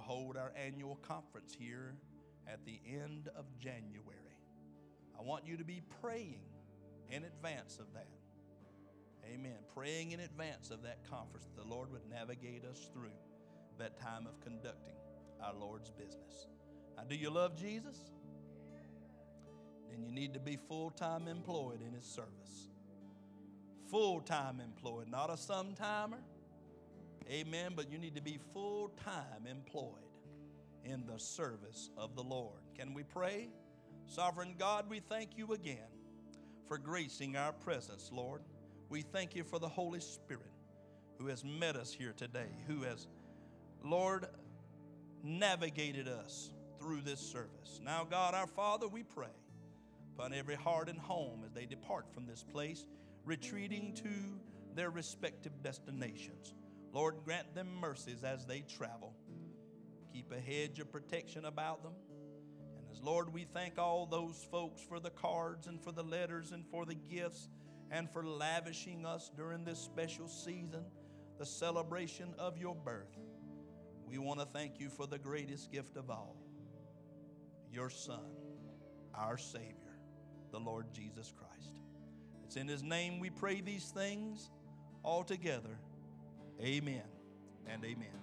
[0.00, 1.94] will hold our annual conference here
[2.46, 4.16] at the end of January.
[5.18, 6.40] I want you to be praying
[7.10, 8.08] in advance of that.
[9.32, 9.58] Amen.
[9.74, 13.12] Praying in advance of that conference, that the Lord would navigate us through
[13.78, 14.94] that time of conducting
[15.42, 16.46] our Lord's business.
[16.96, 17.98] Now, do you love Jesus?
[19.90, 22.68] Then you need to be full time employed in His service.
[23.90, 26.18] Full time employed, not a sometimer.
[27.28, 27.72] Amen.
[27.74, 29.94] But you need to be full time employed
[30.84, 32.60] in the service of the Lord.
[32.76, 33.48] Can we pray?
[34.06, 35.88] Sovereign God, we thank you again
[36.66, 38.42] for gracing our presence, Lord.
[38.88, 40.52] We thank you for the Holy Spirit
[41.18, 43.06] who has met us here today, who has,
[43.84, 44.26] Lord,
[45.22, 47.78] navigated us through this service.
[47.84, 49.26] Now, God, our Father, we pray
[50.16, 52.86] upon every heart and home as they depart from this place,
[53.24, 54.08] retreating to
[54.74, 56.54] their respective destinations.
[56.92, 59.14] Lord, grant them mercies as they travel.
[60.12, 61.92] Keep a hedge of protection about them.
[62.76, 66.52] And as Lord, we thank all those folks for the cards and for the letters
[66.52, 67.48] and for the gifts
[67.90, 70.84] and for lavishing us during this special season,
[71.38, 73.16] the celebration of your birth.
[74.06, 76.36] We want to thank you for the greatest gift of all
[77.72, 78.26] your Son,
[79.14, 79.96] our Savior,
[80.50, 81.78] the Lord Jesus Christ.
[82.44, 84.50] It's in His name we pray these things
[85.04, 85.78] all together.
[86.62, 87.02] Amen
[87.66, 88.19] and amen.